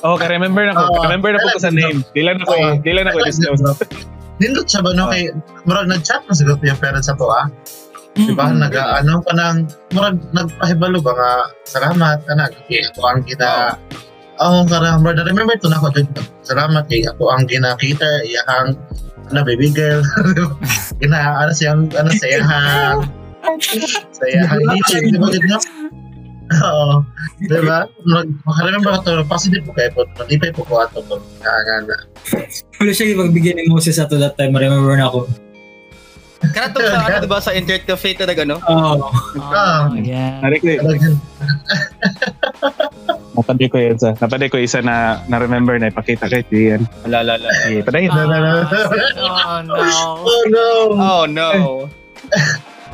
[0.00, 0.82] Oh, ka-remember na ko.
[0.88, 0.96] Oo.
[1.04, 2.00] Ka-remember na ko ko sa name.
[2.16, 2.80] Di lang na ko, Oo.
[2.80, 3.20] di lang na ko.
[4.40, 5.12] Nindot siya ba, no, Ah.
[5.12, 5.28] kay,
[5.68, 7.46] murag nag-chat na siguro yung parents sa to, ah,
[8.16, 8.58] di ba, Mm.
[8.58, 11.30] nag, ano, ka nang, murag, nagpahibalo ba nga,
[11.64, 13.74] salamat, ka na, kay ako ang gina,
[14.40, 16.00] Oh, karang brother, remember to na ako.
[16.40, 18.72] Salamat kay ako ang ginakita, iyahang
[19.28, 20.00] ano, baby girl.
[21.00, 23.04] Gina, ano siyang, ano, sayahang,
[24.16, 25.58] sayahang dito, di ba, di ba?
[26.66, 27.04] Oo.
[27.36, 27.84] Di ba?
[28.08, 31.20] Mag- Makaremember ko to, positive po kayo po, matipay po ko ato po.
[31.44, 31.94] Nakagana.
[32.80, 34.56] wala siya ipagbigyan ni Moses ato that time.
[34.56, 35.28] Remember na ako.
[36.40, 38.56] Kana to sa ano, diba, sa internet cafe ka nag ano?
[38.64, 40.40] Oh, Oh, yeah.
[40.40, 41.16] Narik ko, Talagang,
[43.36, 46.88] napaday ko yun sa, napaday ko isa na, na-remember na ipakita kay Tian.
[47.04, 47.36] Alala.
[47.68, 48.08] Eh, paday.
[48.08, 49.74] Ah, oh, no.
[50.24, 50.68] oh no!
[50.96, 51.48] Oh no.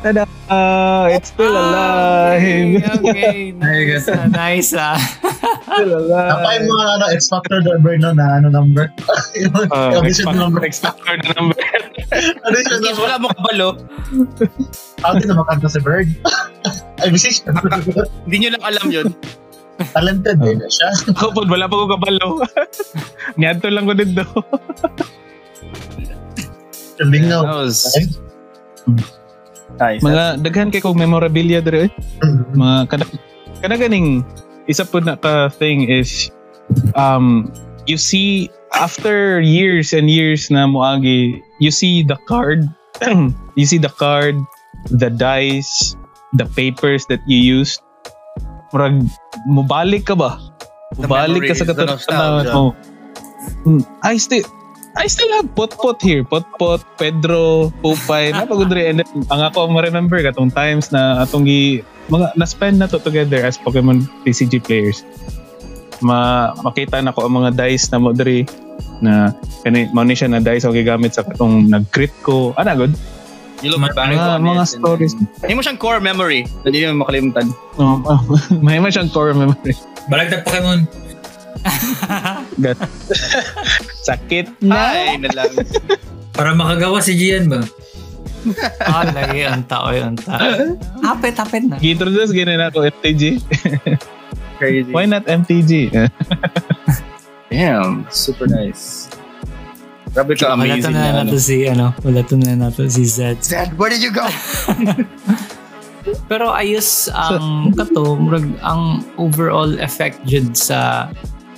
[0.07, 0.23] Tada!
[0.47, 2.79] Uh, it's still alive!
[3.03, 4.07] Okay, Very nice.
[4.07, 4.95] ah, nice, ah.
[5.67, 6.31] still alive!
[6.31, 8.87] Apa yung mga ano, X-Factor number no, na ano number?
[9.35, 9.99] yung Uh,
[10.31, 10.63] number.
[10.63, 11.59] X-Factor na number.
[12.47, 13.03] Audition Yes, number.
[13.03, 13.67] wala mo kabalo.
[15.03, 16.07] Ako din na makanta si Bird.
[17.03, 17.51] Ay, musician.
[18.23, 19.07] Hindi nyo lang alam yun.
[19.91, 20.89] Talented din na siya.
[21.19, 22.27] Ako po, wala pa ko kabalo.
[23.35, 24.23] Nyanto lang ko dito.
[27.03, 27.43] Lingaw.
[27.43, 27.77] That was
[29.75, 30.01] nice.
[30.01, 31.87] Mga daghan kay kong memorabilia dire.
[31.87, 31.91] eh.
[32.23, 33.05] mm, Mga kada
[33.59, 34.23] kada ganing
[34.67, 36.31] isa po na ka thing is
[36.95, 37.47] um
[37.87, 42.67] you see after years and years na moagi you see the card
[43.59, 44.35] you see the card
[44.99, 45.95] the dice
[46.35, 47.79] the papers that you used
[48.75, 48.99] murag
[49.47, 50.35] mubalik ka ba
[50.99, 52.53] mubalik ka sa katotohanan nostalgia.
[52.53, 52.65] mo
[53.63, 54.43] Hmm, I still
[54.97, 56.25] I still have pot-pot here.
[56.25, 58.89] Pot-pot, Pedro, Pupay, napagudre.
[58.89, 63.45] And then, ang ako ma-remember katong times na atong gi, mga, na-spend na to together
[63.45, 65.05] as Pokemon TCG players.
[66.01, 68.45] Ma, makita na ko ang mga dice na mo diri
[69.01, 69.33] na
[69.65, 72.57] kani mo ni siya na dice ako gigamit sa katong nag-crit ko.
[72.57, 72.93] Ana good?
[73.65, 75.17] Look back Mga, on mga stories.
[75.41, 77.49] Hindi mo siyang core memory hindi mo makalimutan.
[77.81, 78.05] Um,
[78.65, 79.73] may man siyang core memory.
[80.09, 80.85] balagtag Pokemon.
[82.61, 82.77] Gat.
[84.07, 84.95] Sakit na.
[84.95, 85.51] Ay, na lang.
[86.37, 87.59] Para makagawa si Gian ba?
[88.79, 90.39] Ah, lagi ang tao yung tao.
[91.03, 91.75] Hapit, hapit na.
[91.83, 93.43] Gi-introduce ganyan ako MTG.
[94.61, 94.87] Crazy.
[94.95, 95.91] Why not MTG?
[97.51, 99.11] Damn, super nice.
[100.15, 101.43] Grabe ka Wala to amazing na na, nato ano.
[101.43, 103.43] si, ano, wala to na nato si Zed.
[103.43, 104.23] Dad, where did you go?
[106.31, 111.11] Pero ayos ang kato, murag ang overall effect jud sa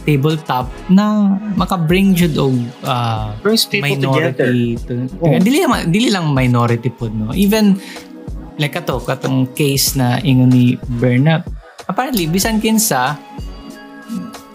[0.10, 4.50] tabletop na maka-bring jud og ah, Brings people together.
[4.50, 5.38] minority to, Oh.
[5.38, 7.78] dili lang dili lang minority pod no even
[8.58, 11.46] like kato katong case na ingon ni Bernard
[11.86, 13.14] apparently bisan kinsa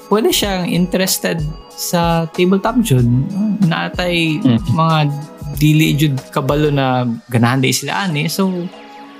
[0.07, 1.38] pwede siyang interested
[1.70, 3.07] sa tabletop jud
[3.62, 4.59] natay Mm.
[4.70, 4.98] mga
[5.55, 8.50] dili jud kabalo na ganahan di sila ani so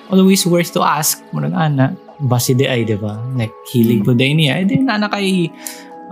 [0.07, 4.31] always worth to ask murag ana basi di ay di ba like hilig po day
[4.31, 5.51] niya eh di na kay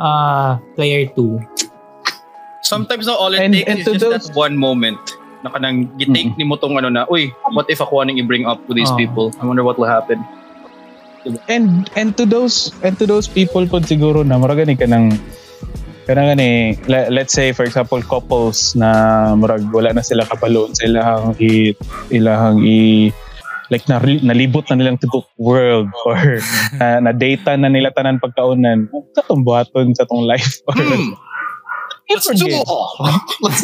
[0.03, 1.38] ah, player 2
[2.62, 4.98] Sometimes no, all it And- takes and is just those- that one moment
[5.42, 8.62] na kanang gitake ni mo tong ano na, uy, what if ako anong i-bring up
[8.66, 8.98] to these Oh.
[8.98, 9.34] people?
[9.42, 10.22] I wonder what will happen.
[11.46, 15.14] and and to those and to those people pod siguro na murag gani kanang
[16.03, 18.90] kanang gani le- let's say for example couples na
[19.38, 21.78] murag wala na sila kapaloon sa ilahang i
[22.11, 23.14] ilahang i
[23.72, 26.36] like na nalibot na nilang tibok world or
[26.76, 31.16] na, na data na nila tanan pagkaunan sa tong buhaton sa tong life or Hmm.
[32.12, 32.60] Let's do it.
[33.40, 33.62] Let's,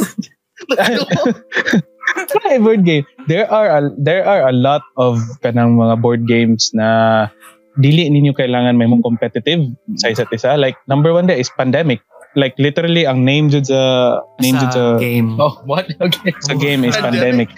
[0.73, 3.05] let's do board game.
[3.29, 7.29] There are a, there are a lot of kanang mga board games na
[7.77, 9.69] dili ninyo kailangan may mong competitive
[10.01, 10.57] sa isa't isa.
[10.57, 12.01] Like number one there is pandemic.
[12.33, 15.37] Like literally ang name jud sa name jud sa, game.
[15.37, 15.85] Oh, what?
[16.09, 16.33] Okay.
[16.41, 17.53] sa game is pandemic.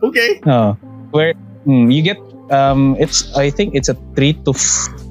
[0.00, 0.40] Okay.
[0.48, 0.80] No.
[1.12, 1.36] Where
[1.66, 2.18] mm, you get
[2.52, 4.52] um it's I think it's a 3 to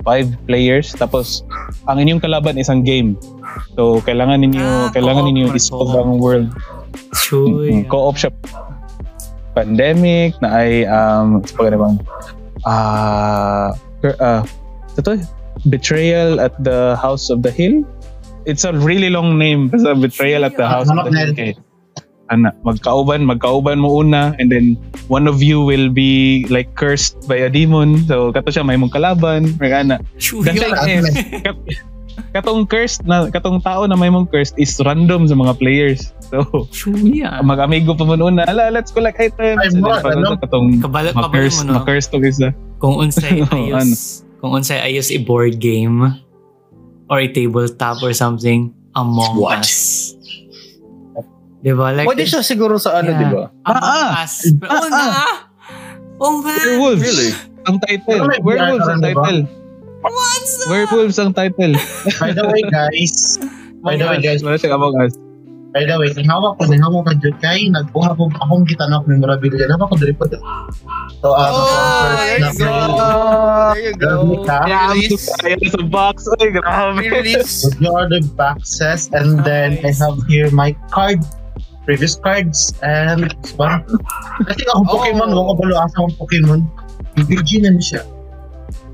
[0.05, 1.45] 5 players tapos
[1.89, 3.17] ang inyong kalaban is ang game.
[3.75, 6.49] So kailangan ninyo Ah, kailangan ninyo i-solve ang world.
[7.15, 7.83] Chuy.
[7.83, 8.31] Mm, co-op siya.
[9.51, 11.95] Pandemic na ay um sa pagano bang
[12.63, 13.73] ah
[14.05, 14.41] uh, uh,
[14.95, 15.17] ito
[15.69, 17.85] Betrayal at the House of the Hill.
[18.49, 19.69] It's a really long name.
[19.69, 21.33] Basta Betrayal at the House of the Hill.
[21.37, 21.53] Okay.
[22.31, 24.79] Ana, magkauban, magkauban mo una and then
[25.11, 28.07] one of you will be like cursed by a demon.
[28.07, 29.99] So kato siya may mong kalaban, may ana.
[30.31, 30.79] Like,
[31.45, 31.59] kat-
[32.31, 36.15] katong cursed na katong tao na may mong cursed is random sa mga players.
[36.31, 37.43] So Chuy ah.
[37.43, 39.59] mag-amigo pa mo una, ala, let's collect items.
[39.59, 40.39] Ay, And then, mo, pag- ano?
[40.39, 40.67] katong
[41.19, 41.73] ma-curse, mo no.
[41.83, 42.55] ma-curse to isa.
[42.79, 46.15] Kung unsay Oh, ayos, kung unsay ayos i-board game
[47.11, 49.63] or a tabletop or something, Among What?
[49.63, 50.00] Us.
[51.61, 51.93] Diba?
[51.93, 53.21] Like, Pwede siya siguro sa ano, Yeah.
[53.21, 53.43] di ba?
[53.63, 54.25] Among Ah, ah.
[54.25, 54.33] Us.
[54.65, 55.03] Ah, oh, na.
[56.17, 56.57] Oh, man.
[56.57, 57.01] Werewolves.
[57.01, 57.31] Really?
[57.65, 58.05] Ang title.
[58.07, 59.21] Pero may Werewolves ang rin, diba?
[59.21, 59.41] title.
[60.01, 60.69] What's up?
[60.69, 61.73] Werewolves ang title.
[62.17, 63.37] By the way, guys,
[63.81, 65.13] By the way, guys, Wala siyang Among Us.
[65.71, 69.65] by the way, hawak ko, hawak ka dyan kay nagbuha ko akong gitanok memorabilia.
[69.71, 70.41] Hawak ko dali po dyan.
[71.21, 71.65] So, uh, Oh,
[72.17, 72.73] there you go.
[73.73, 74.13] There you go.
[74.45, 75.25] Re-release.
[75.41, 76.25] Ayan sa box.
[76.37, 76.97] Ay, grabe.
[76.99, 77.65] Re-release.
[77.65, 81.21] With your other boxes, and then I have here my card,
[81.85, 83.83] previous cards, and one.
[84.47, 84.97] I think akong Oh.
[84.99, 85.51] Pokemon, oh.
[85.51, 86.59] ko balo asa akong Pokemon.
[87.27, 88.01] Virgin na siya.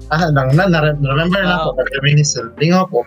[0.08, 2.56] Ah, lang na, na, remember na ako, nag-reminiscent.
[2.56, 3.04] Lingaw po.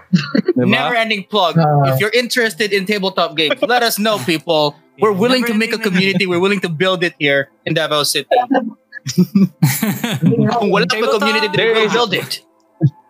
[0.52, 0.68] Diba?
[0.68, 1.56] Never ending plug.
[1.56, 1.88] Ah.
[1.88, 4.76] if you're interested in tabletop games, let us know, people.
[5.00, 6.28] We're willing to make a community.
[6.28, 8.28] We're willing to build it here in Davao City.
[10.52, 11.24] Kung wala pa Tabletop.
[11.24, 12.44] community, then we'll build it.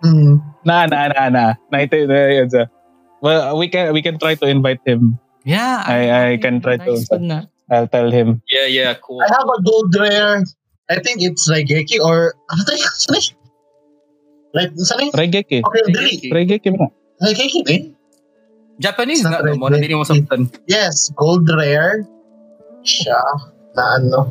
[0.06, 0.38] Hmm.
[0.62, 1.44] Na, na, na, na.
[1.66, 2.70] Na ito, na, yun siya.
[3.18, 5.18] Well, we can we can try to invite him.
[5.45, 5.82] Yeah.
[5.86, 7.38] I- I can try to- Nice one na.
[7.70, 8.43] I'll tell him.
[8.51, 9.22] Yeah, yeah, cool.
[9.22, 10.43] I have a gold rare.
[10.91, 12.82] I think it's Raigeki or ano tayo?
[12.99, 13.22] Saan
[14.51, 15.62] Like, saan Regeki.
[15.62, 16.14] Okay, dali.
[16.34, 16.91] Regeki ba?
[17.22, 17.80] Raigeki eh?
[18.82, 19.55] Japanese nga, no?
[19.55, 20.51] Mo na din mo sabtan.
[20.66, 22.03] Yes, gold rare.
[22.82, 23.20] Siya.
[23.78, 24.26] Na ano.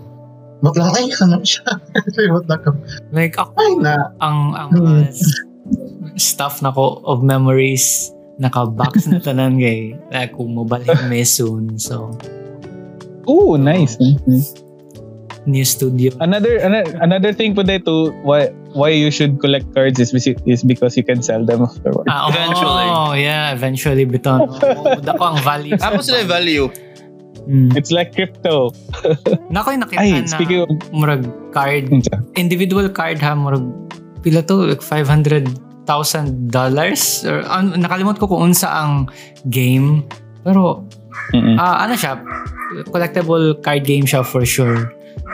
[0.60, 1.64] Ba't lang ay ano siya?
[2.36, 2.76] Ba't na ka?
[3.16, 4.12] Like ako, Ay na.
[4.20, 5.04] ang ang Hmm.
[6.20, 11.76] stuff na ko of memories naka-box na tanan kay like, kung mobile me soon.
[11.76, 12.16] So
[13.30, 13.94] Oh, nice.
[14.02, 14.58] Nice.
[15.46, 16.10] New studio.
[16.18, 20.10] Another ano, another, thing po dito why why you should collect cards is
[20.50, 22.10] is because you can sell them afterwards.
[22.10, 22.88] Ah, oh, eventually.
[22.90, 24.50] Oh, yeah, eventually biton.
[24.50, 25.78] Oh, dako ang value.
[25.78, 26.74] Ako sila value.
[27.46, 27.78] Mm.
[27.78, 28.74] It's like crypto.
[29.54, 30.70] Nakoy nakita Ay, na speaking of...
[30.90, 31.90] murag card.
[31.90, 32.02] Hmm,
[32.34, 33.70] Individual card ha murag
[34.26, 36.54] pila to like 500 $1,000
[37.26, 39.10] or uh, nakalimot ko kung unsa ang
[39.50, 40.06] game
[40.46, 40.86] pero
[41.34, 41.58] mm-hmm.
[41.58, 42.22] uh, ano siya
[42.94, 44.94] collectible card game siya for sure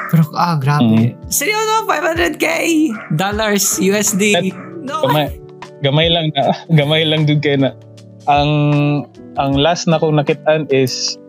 [0.09, 1.27] pero ah grabe mm-hmm.
[1.27, 2.45] seryoso 500k
[3.19, 4.43] dollars USD That,
[4.81, 5.27] no gamay,
[5.83, 7.71] gamay lang na gamay lang dun kayo na
[8.31, 8.49] ang
[9.35, 11.19] ang last na kong nakitaan is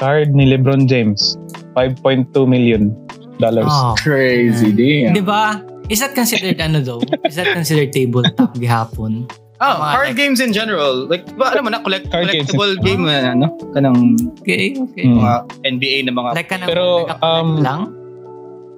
[0.00, 1.36] card ni LeBron James
[1.76, 2.90] 5.2 million
[3.40, 3.68] dollars.
[3.68, 3.94] Oh.
[3.98, 5.16] Crazy, damn.
[5.16, 5.58] Di ba?
[5.92, 7.04] Is that considered ano though?
[7.28, 9.28] Is that considered tabletop gihapon?
[9.62, 11.06] Oh, Mga card like- games in general.
[11.06, 12.48] Like, ba, ano man, na, collect, games.
[12.50, 13.46] collectible game na, ano?
[13.76, 15.04] Kanang Okay, okay.
[15.06, 15.20] Mm.
[15.22, 16.28] mga NBA na mga...
[16.34, 17.92] Like ka na Pero, um, lang?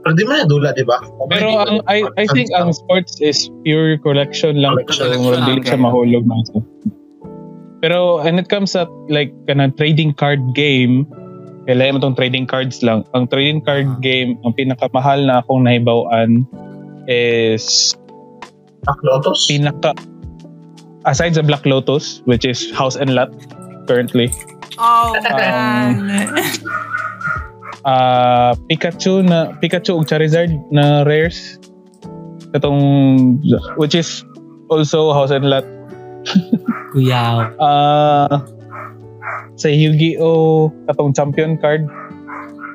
[0.04, 1.00] Pero di mo na dula, di ba?
[1.32, 5.72] Pero ang I I think ang sports is pure collection lang so Collection, hindi okay.
[5.72, 6.60] siya mahulog na so.
[7.80, 11.08] Pero when it comes at like kana trading card game
[11.64, 13.08] kailangan mo tong trading cards lang.
[13.16, 13.96] Ang trading card Ah.
[14.04, 16.44] game, ang pinakamahal na akong nahibawan
[17.08, 17.94] is
[18.84, 19.48] Black Lotus.
[19.48, 19.92] pinaka
[21.04, 23.32] aside sa Black Lotus which is House and Lot
[23.88, 24.32] currently.
[24.80, 26.10] Oh, Um,
[27.84, 31.60] ah Pikachu na Pikachu ug Charizard na rares.
[32.54, 32.80] Katong
[33.76, 34.24] which is
[34.70, 35.64] also House and Lot.
[36.94, 37.52] Kuyaw.
[37.60, 38.40] ah
[39.54, 40.72] sa Yu-Gi-Oh!
[40.90, 41.86] Katong champion card.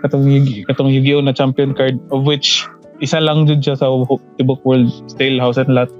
[0.05, 1.19] Katong Yu- katong Yu-Gi-Oh!
[1.23, 2.63] na champion card of which
[2.99, 3.87] isa lang jud siya sa
[4.35, 5.91] tibok world still House and Lot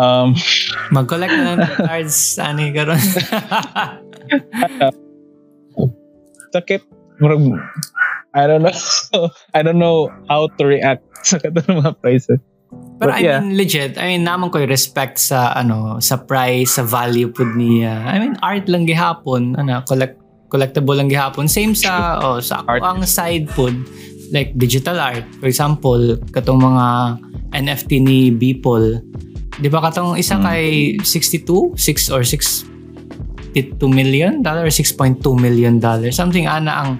[0.00, 0.36] um
[0.94, 2.34] Mag-collect na ng cards.
[2.40, 2.98] Yung karon?
[6.50, 6.82] sakit
[7.22, 7.42] murag
[8.34, 8.74] I don't know
[9.56, 12.42] I don't know how to react sa katong mga prices
[13.00, 13.40] Pero But I yeah.
[13.42, 17.42] mean, legit, I mean, naman ko yung respect sa, ano, sa price, sa value po
[17.42, 17.98] niya.
[18.06, 20.14] I mean, art lang gihapon, ano, collect,
[20.46, 21.50] collectible lang gihapon.
[21.50, 22.78] Same sa oh, sa Art.
[22.84, 23.74] ang side pod
[24.30, 25.26] like digital art.
[25.38, 26.86] For example, katong mga
[27.50, 29.02] NFT ni Beeple.
[29.58, 30.44] Di ba katong isa Mm.
[30.46, 30.64] kay
[31.02, 32.70] 62, 6 or 6
[33.50, 36.90] 2 million dollar or 6.2 million dollar something ana ang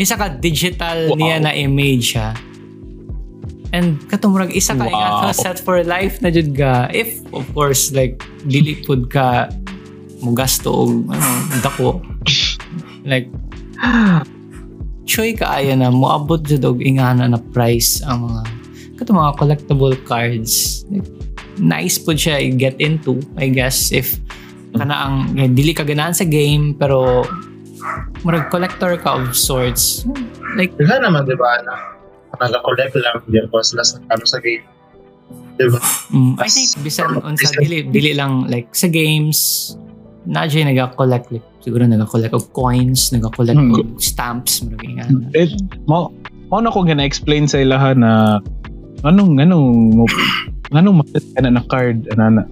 [0.00, 1.20] isa ka digital Wow.
[1.20, 2.32] niya na image ha
[3.76, 5.28] and katumurag isa ka Wow.
[5.28, 5.36] wow.
[5.36, 8.16] set for life na jud ka if of course like
[8.48, 9.52] dili pud ka
[10.24, 11.28] mo gasto og ano
[11.60, 12.00] dako
[13.12, 13.28] like
[15.08, 18.42] choy kaayo na moabot jud og ingana na price ang mga
[19.00, 21.08] kato mga collectible cards like,
[21.56, 24.20] nice pud siya i-get into I guess if
[24.76, 27.24] kana ang dili ka ganahan sa game pero
[28.20, 30.04] murag collector ka of sorts
[30.60, 31.74] like Wala naman, di ba, na
[32.38, 34.62] nag-collect lang, hindi ko sila sa, ano, sa game.
[35.58, 35.80] Di ba?
[36.14, 39.72] Mm, I think bisan unsa dili dili lang like sa games
[40.22, 43.76] na jay naga-collect like, siguro naga-collect of coins, naga-collect Hmm.
[43.76, 45.04] of stamps, murag nga.
[45.36, 45.52] It,
[45.84, 46.08] mo,
[46.48, 48.10] mo na ko gina-explain sa ilaha na
[49.04, 50.04] anong, anong, mo,
[50.72, 52.44] anong makit ka na na card, ana na.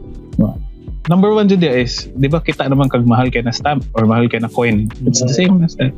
[1.07, 4.27] Number one dyan is, di ba kita naman kag mahal kay na stamp or mahal
[4.27, 4.91] kay na coin.
[5.07, 5.95] It's the same as that.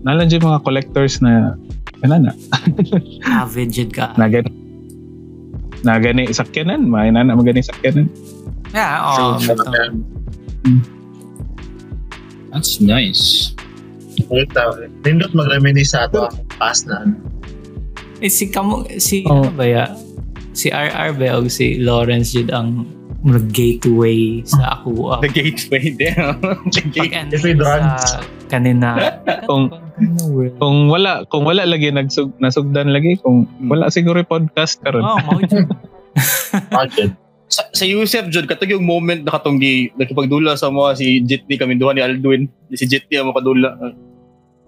[0.00, 1.52] Nalan dyan mga collectors na,
[2.00, 2.32] ano na,
[3.44, 4.14] Avid jud ka.
[4.14, 4.48] na gani,
[5.84, 8.06] na gani sakyanan, may na na magani sakyanan.
[8.70, 10.99] Yeah, oh, So.
[12.50, 13.54] That's nice.
[14.28, 17.08] Wait, uh, nindot mag-reminis sa ato ang past na.
[18.20, 19.46] Eh, si kamo si Oh.
[19.46, 19.84] ano ba ya?
[20.52, 22.84] Si RR ba o si Lawrence jud ang
[23.52, 26.36] gateway sa ako uh, The gateway there.
[26.74, 27.12] the gate.
[27.12, 28.02] pag If we drugs.
[28.04, 28.96] sa kanina
[29.48, 29.70] Kung-.
[30.56, 35.04] Kung wala, kung wala lagi nagsug, nasugdan lagi, kung wala siguro yung podcast karon.
[35.04, 35.68] Oh, mao jud.
[36.72, 37.12] Budget.
[37.50, 41.56] Sa, sa Yusef Jud katong yung moment na katong gi nakipagdula sa mga si Jitney
[41.56, 43.74] kami duha ni Aldwin si Jitney ang makadula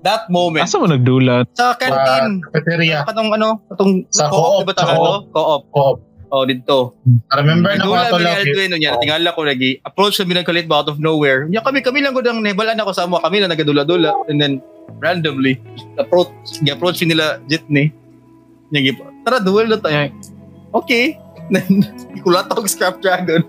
[0.03, 1.47] that moment Asa mo nagdula?
[1.53, 3.07] sa canteen Sa cafeteria.
[3.07, 5.23] katong ano katong Sa co-op co-op, diba sa tawag co-op.
[5.31, 5.99] co-op Co-op.
[6.29, 6.79] oh dito
[7.31, 8.27] Remember na ko ni.
[8.27, 8.99] Aldwin unya Oo.
[8.99, 12.27] tingala ko lagi approach kami nagkalit ba out of nowhere nya kami kami lang gud
[12.27, 14.59] ang nebalan ako sa amo kami lang nagadula-dula and then
[14.99, 15.55] randomly
[15.97, 17.95] approach gi-approach nila Jitney
[18.69, 20.11] nya gi tara duel na tayo
[20.73, 21.15] okay
[22.23, 23.43] Kulata og Scrap Dragon.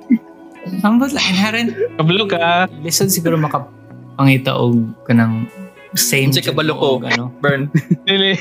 [0.82, 2.72] Ang but like inherent Kabalo ka.
[2.80, 5.46] lisod siguro makapangita og kanang
[5.94, 6.90] same Sa jud kabalo ko.
[7.04, 7.30] ano.
[7.38, 7.68] Burn.
[8.04, 8.34] Dili.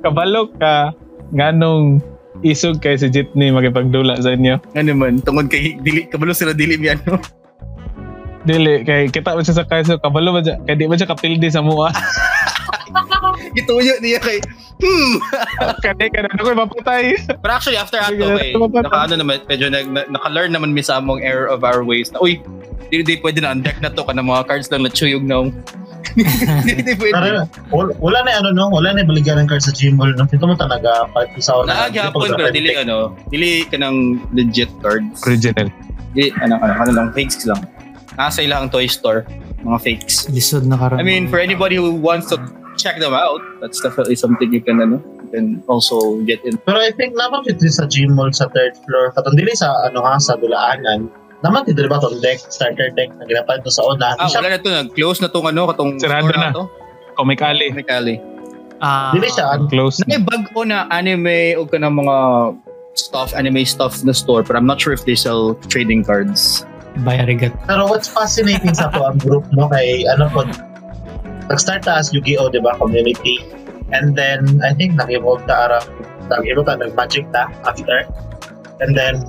[0.00, 0.94] Kabalo ka.
[1.30, 1.98] Nganong
[2.40, 4.56] isog kay si Jitney magipagdula sa inyo.
[4.72, 7.18] Ano man, tungod kay dili kabalo sila dili mi ano.
[8.42, 11.46] Dili kay kita man siya sa kaso kabalo ba siya kay di man siya kapildi
[11.46, 11.90] sa mua.
[13.52, 14.40] Gituyo niya kay
[14.80, 15.14] hmm.
[15.84, 17.04] Kani ka na ako mapatay.
[17.40, 18.80] But actually after tama ba?
[18.84, 22.08] naka ano naman medyo nag na, naka-learn naman mi sa among error of our ways.
[22.10, 22.40] Na, uy,
[22.88, 25.52] di di pwede na undeck na to kana mga cards lang na chuyog na.
[26.66, 27.14] di di pwede.
[27.14, 30.24] Tara, wala, na ano no, wala na baligyan ng card sa Gmall no.
[30.28, 31.88] Ito mo talaga palit sa una.
[31.88, 35.24] Naaghapon pero dili ano, dili kanang legit cards.
[35.28, 35.68] Original.
[36.16, 37.60] Dili ano ano, ano lang fakes lang.
[38.16, 39.24] Nasa ilang toy store,
[39.64, 40.28] mga fakes.
[40.28, 41.00] Lisod na karon.
[41.00, 42.36] I mean, for anybody who wants to
[42.76, 46.56] check them out, that's definitely something you can ano, you can also get in.
[46.62, 50.16] Pero I think naman dito sa Gmall sa third floor, katong dili sa ano ha
[50.16, 51.08] sa dulaanan.
[51.42, 54.14] Naman dito ba tong deck, starter deck na ginapalit ko sa una.
[54.16, 54.70] Ah, siya- wala na to.
[54.70, 56.50] Nag-close na tong ano, katong Sarado store na.
[56.52, 56.64] to.
[57.12, 57.68] Comic Alley.
[58.82, 60.02] Ah, Dili siya ano, Close.
[60.06, 62.16] May bag ko na anime o ka ng mga
[62.94, 66.66] stuff, anime stuff na store, but I'm not sure if they sell trading cards.
[67.08, 67.56] bayarigat.
[67.64, 70.44] Pero what's fascinating sa to ang group no kay ano po
[71.52, 73.44] nag-start ta as Yu-Gi-Oh, di ba, community.
[73.92, 75.86] And then, I think nag-evolve ta arang,
[76.32, 78.08] nag-evolve ta, nag-magic ta after.
[78.80, 79.20] And then,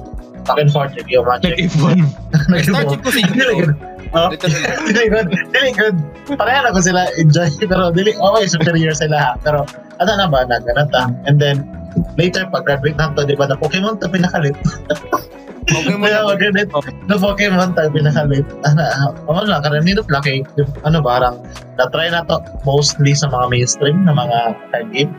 [0.48, 1.60] back and forth, Yu-Gi-Oh magic.
[1.60, 2.08] Nag-evolve.
[2.56, 3.22] Nag-start ko Dili
[3.60, 3.92] Yu-Gi-Oh!
[4.14, 5.26] Oh, dili good.
[5.50, 5.98] Dili good.
[6.38, 7.50] Pareha na ko sila enjoy.
[7.72, 9.32] Pero dili, okay, superior sila ha.
[9.42, 9.66] Pero,
[9.98, 11.10] ano na ba, nagana ta.
[11.26, 11.66] And then,
[12.14, 14.54] later, pag-graduate na to, di ba, na Pokemon to pinakalit.
[15.64, 16.68] Pokemon Kaya na mag-edit
[17.08, 18.46] na Pokemon tayo pinakalit.
[18.68, 18.82] Ano,
[19.30, 20.44] ano lang, karang nilot lang kay,
[20.84, 21.36] ano ba, parang
[21.80, 24.38] na-try na to mostly sa mga mainstream na mga
[24.72, 25.12] card game.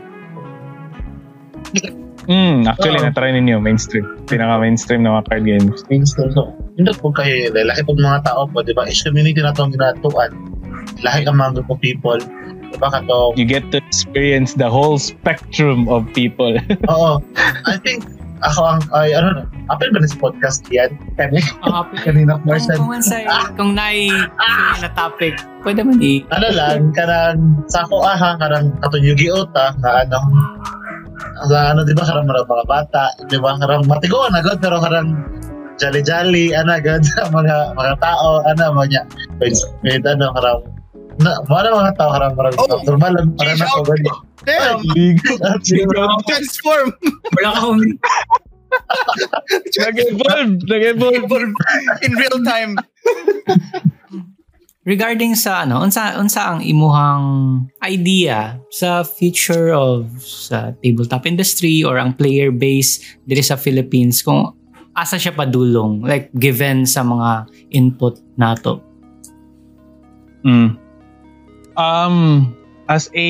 [2.25, 3.05] Hmm, actually Oo.
[3.05, 4.05] na-try ninyo mainstream.
[4.25, 5.85] Pinaka-mainstream na mga card games.
[5.89, 6.33] Mainstream.
[6.33, 8.89] So, nindot po kayo, lahi po mga tao po, di ba?
[8.89, 10.33] Each community na itong ginatuan.
[11.05, 12.17] Lahi ang mga group of people.
[12.73, 13.37] Di ba kato?
[13.37, 16.57] You get to experience the whole spectrum of people.
[16.93, 17.21] Oo.
[17.69, 18.01] I think,
[18.45, 20.93] ako ang, ay, ano na, apel ba na sa podcast yan?
[21.17, 22.77] Kani, Ah, kanina, kung, Marcel.
[22.77, 23.23] kung mansay,
[23.55, 24.07] kung nai
[24.79, 29.73] na topic, pwede man i ano lang, karang sa ako aha, karang katong Yu-Gi-Oh ta,
[29.81, 30.17] na ano,
[31.49, 35.17] sa ano, di ba, karang marang mga bata, di ba, karang matigoan agad, pero karang
[35.75, 39.01] jolly-jolly, ano, sa mga mga tao, ano, mga,
[39.41, 40.59] with, with ano, karang,
[41.19, 45.15] na, mga mga tao, karang, karang, Oh, normal, lang, parang change ako, outfit.
[45.21, 45.39] gud.
[45.93, 46.21] Damn!
[46.29, 46.87] Transform!
[47.39, 47.81] Wala ka kung
[49.79, 50.53] Nag-evolve!
[50.67, 51.53] Nag-evolve!
[52.03, 52.77] In real time.
[54.85, 57.25] Regarding sa ano, unsa unsa ang imuhang
[57.81, 64.53] idea sa future of sa tabletop industry or ang player base diri sa Philippines kung
[64.93, 68.77] asa siya padulong like given sa mga input nato.
[70.45, 70.77] Mm.
[71.81, 72.17] Um,
[72.85, 73.27] as a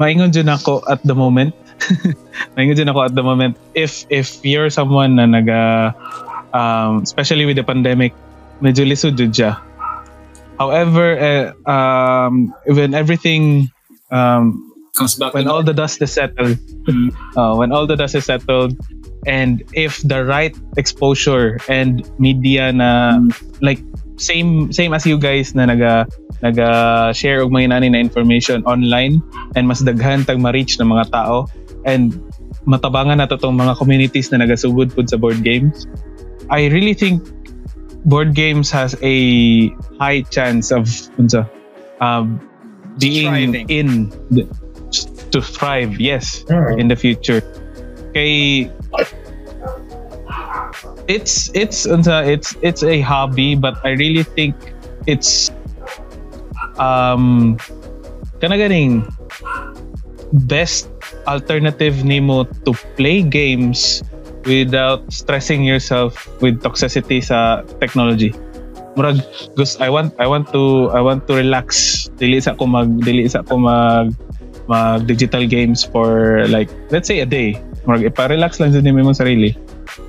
[0.00, 1.54] maingon dyan ako at the moment.
[2.56, 3.56] maingon dyan ako at the moment.
[3.74, 5.94] If if you're someone na naga
[6.54, 8.14] um, especially with the pandemic,
[8.62, 9.58] medyo lisod siya.
[10.58, 13.68] However, uh, um, when everything
[14.14, 14.62] um,
[14.94, 16.56] comes back when all the dust is settled,
[17.36, 18.78] uh, when all the dust is settled,
[19.26, 23.18] and if the right exposure and media na
[23.60, 23.82] like
[24.16, 26.06] same same as you guys na naga
[26.44, 26.68] naga
[27.16, 29.24] share og mga inani na information online
[29.56, 31.48] and mas daghan tag ma-reach ng mga tao
[31.88, 32.20] and
[32.68, 35.88] matabangan na to tong mga communities na nagasugod pud sa board games.
[36.52, 37.24] I really think
[38.04, 39.16] board games has a
[39.96, 40.84] high chance of
[41.16, 41.48] unsa
[42.04, 42.40] um,
[43.00, 43.66] being Thriving.
[43.72, 43.88] in
[44.28, 44.44] the,
[45.32, 46.44] to thrive yes
[46.76, 47.40] in the future.
[48.12, 48.68] Kay
[51.08, 54.56] it's it's unsa it's it's a hobby but I really think
[55.04, 55.52] it's
[56.78, 57.56] um
[58.42, 59.06] kana ganing
[60.50, 60.90] best
[61.30, 64.02] alternative nimo to play games
[64.44, 68.34] without stressing yourself with toxicity sa technology.
[68.94, 69.22] Murag
[69.58, 72.06] gusto I want I want to I want to relax.
[72.18, 74.14] Dili sa ko mag dili sa ko mag
[74.70, 77.58] mag digital games for like let's say a day.
[77.88, 79.54] Murag ipa-relax lang nimo imong sarili.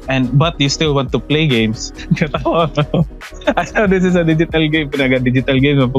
[0.09, 1.91] And but you still want to play games.
[3.57, 5.89] I know this is a digital game pinaga digital game na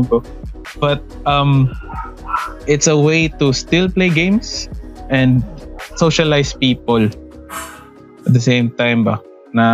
[0.79, 1.71] but um
[2.67, 4.69] it's a way to still play games
[5.11, 5.45] and
[5.97, 7.07] socialize people
[8.27, 9.23] at the same time ba?
[9.55, 9.67] Na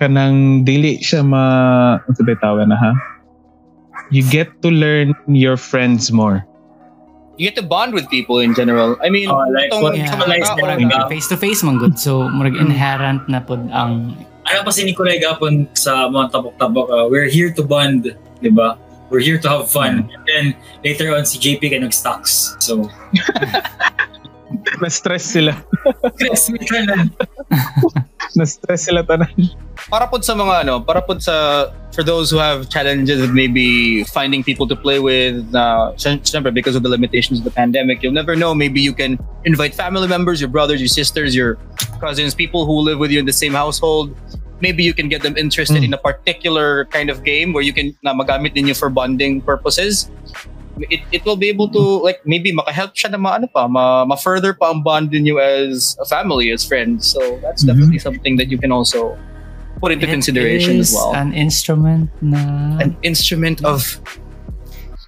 [0.00, 1.44] kanang dili siya ma
[2.00, 2.92] ano ba tawag na ha?
[4.12, 6.44] You get to learn your friends more.
[7.34, 8.94] You get to bond with people in general.
[9.02, 11.98] I mean, Oh, like itong Yeah, Realize tao, na face to face man good.
[11.98, 17.06] So murag inherent na pod ang ano pa si Nicolay Gapon sa mga tabok-tabok, uh,
[17.08, 18.12] we're here to bond,
[18.44, 18.76] di ba?
[19.08, 20.12] We're here to have fun.
[20.12, 20.44] And then
[20.84, 22.56] later on, si JP ka nag-stocks.
[22.60, 22.88] So,
[24.80, 25.50] na-stress sila
[26.14, 27.10] stress me ka na.
[28.38, 29.30] na-stress sila tanan
[29.90, 34.02] para po sa mga ano, para po sa for those who have challenges of maybe
[34.10, 38.16] finding people to play with, uh, syempre because of the limitations of the pandemic, you'll
[38.16, 38.54] never know.
[38.54, 41.58] Maybe you can invite family members, your brothers, your sisters, your
[42.00, 44.16] cousins, people who live with you in the same household.
[44.60, 45.90] Maybe you can get them interested Mm.
[45.90, 50.08] in a particular kind of game where you can na magamit ninyo for bonding purposes.
[50.90, 54.04] It, it will be able to like maybe makahelp siya na ma, ano pa, ma,
[54.04, 57.06] ma-further pa ang bond ninyo as a family, as friends.
[57.06, 57.68] So that's Mhm.
[57.70, 59.14] definitely something that you can also
[59.78, 61.14] put into it consideration as is well.
[61.14, 64.02] An instrument na An instrument of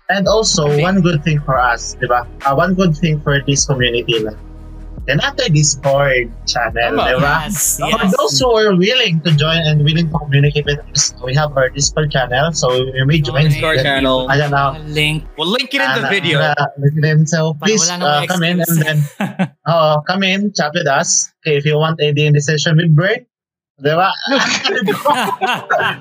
[0.06, 2.22] And also, one good thing for us, di ba?
[2.46, 4.38] Uh, one good thing for this community lang.
[5.06, 7.14] Then after Discord channel, Tama.
[7.14, 7.46] di ba?
[7.46, 8.10] Yes, For yes.
[8.18, 11.70] those who are willing to join and willing to communicate with us, we have our
[11.70, 12.50] Discord channel.
[12.50, 13.46] So you may join.
[13.46, 14.26] Discord Then- channel.
[14.26, 14.74] Ayan na.
[14.90, 15.22] link.
[15.38, 16.42] We'll link it in the Ah, video.
[16.42, 18.98] na- na- then, so Para please uh, come in and then
[19.70, 21.30] uh, come in, chat with us.
[21.46, 23.22] Okay, if you want a D&D session with Bert,
[23.78, 24.10] di ba?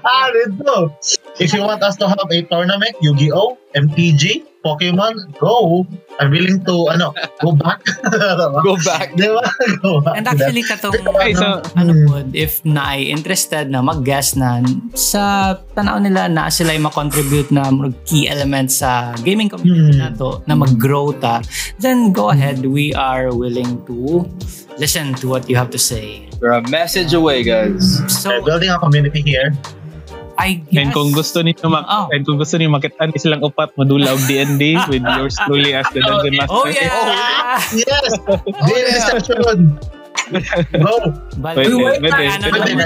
[0.02, 0.90] ah, dito.
[1.38, 5.86] If you want us to have a tournament, Yu-Gi-Oh, MTG, Pokemon, go.
[6.18, 7.84] I'm willing to, ano, go back.
[8.66, 9.14] Go back.
[9.14, 9.44] Di ba?
[9.84, 10.16] Go back.
[10.16, 12.08] And actually katong Okay, so- ano Hmm.
[12.08, 14.64] po, if na ay interested na mag-guest na
[14.96, 20.08] sa tanaw nila na sila ay ma-contribute na mga key elements sa gaming community Hmm.
[20.08, 21.44] nato na mag-grow ta,
[21.78, 22.64] then go ahead.
[22.64, 24.24] We are willing to
[24.80, 26.26] listen to what you have to say.
[26.40, 28.00] We're a message away, guys.
[28.08, 29.52] So, Okay, building a community here.
[30.36, 30.84] I guess...
[30.84, 32.12] and kung gusto niyo mak Oh.
[32.12, 36.04] and kung gusto niyo makitaan silang upat madula og D&D with yours truly as the
[36.04, 37.56] dungeon master Oh yeah!
[37.72, 38.12] Yes!
[38.28, 38.96] Oh, Day yeah.
[39.00, 39.80] reception.
[40.74, 40.94] Go!
[41.38, 42.24] But, Pwede, Wait, pwede.
[42.34, 42.86] ano na, na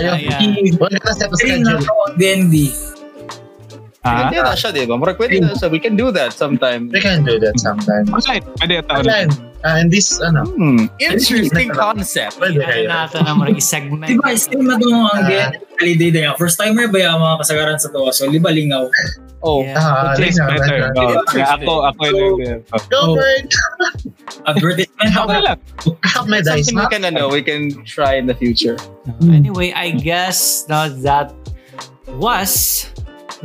[1.64, 1.80] na
[2.20, 2.54] D&D.
[4.04, 4.96] Ah, Pwede na siya, di ba?
[4.96, 5.68] Murag pwede na siya.
[5.68, 6.88] We can do that sometime.
[6.92, 8.08] We can do that sometime.
[8.08, 9.49] online pwede ata Online.
[9.60, 10.88] Uh, and this, ano, Hmm.
[10.98, 12.40] Interesting concept.
[12.40, 12.88] pwede Ano kayo.
[12.88, 14.08] nato na mga segment.
[14.08, 15.28] Di ba, stream na doon ang.
[15.28, 16.34] D&D holiday na yan.
[16.36, 18.08] First timer ba yung mga kasagaran sa to?
[18.12, 18.88] So, liba lingaw.
[19.40, 19.80] Oh, Yeah.
[19.80, 20.92] Ah, lingaw, better.
[20.94, 22.36] Oh, kaya ako, ako yung
[22.88, 23.16] Go, Oh.
[23.16, 23.48] Bert!
[24.52, 25.60] Advertisement ako Okay lang.
[26.26, 26.90] May dice Something we na.
[26.90, 28.76] can ano, we can try in the future.
[29.24, 31.32] Anyway, I guess now that
[32.16, 32.88] was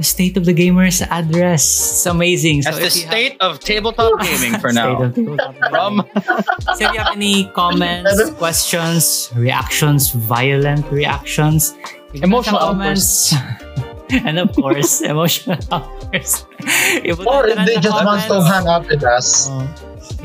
[0.03, 1.63] state of the gamers address.
[1.63, 2.63] It's amazing.
[2.63, 5.03] That's the you have- state of tabletop gaming for State now.
[5.03, 5.71] of tabletop gaming.
[5.71, 5.93] From
[6.75, 11.75] So if you have any comments, questions, reactions, violent reactions,
[12.15, 13.35] Emotional comments.
[14.11, 16.47] and of course, emotional outbursts.
[17.27, 18.47] Or if they just want to comments.
[18.51, 19.49] hang out with us.
[19.51, 19.67] Oh.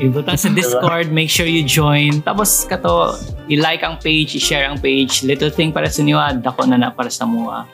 [0.00, 2.22] Ibutan sa Discord, make sure you join.
[2.24, 3.16] Tapos kato,
[3.52, 5.24] i-like ang page, i-share ang page.
[5.24, 7.66] Little thing para sa inyo, ah, dako na na para sa mua.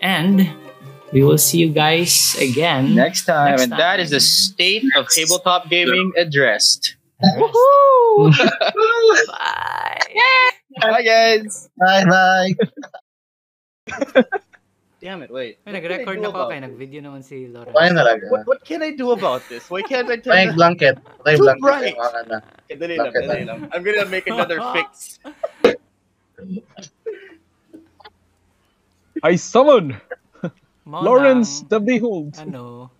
[0.00, 0.46] And
[1.16, 2.92] we will see you guys again.
[2.94, 6.96] next time, Next and that is the state of tabletop gaming addressed.
[7.24, 8.36] Bye.
[10.76, 11.72] Bye, guys.
[11.80, 12.52] Bye bye.
[15.00, 15.32] Damn it!
[15.32, 15.56] Wait.
[15.64, 17.72] Ay, nag-record na ko kay nag-video naman si Laura.
[17.72, 18.20] Bye na lang.
[18.28, 18.44] What, ah?
[18.44, 19.72] what can I do about this?
[19.72, 20.54] Why can't I Bye turn?
[20.56, 21.00] blanket.
[21.24, 21.64] Bye Too blanket.
[21.64, 21.96] bright.
[21.96, 23.72] Okay, dali lang, dali lang.
[23.72, 25.16] I'm gonna make another fix.
[29.24, 29.96] I summon
[30.86, 32.34] Mao Lawrence the Behold.
[32.38, 32.90] ano,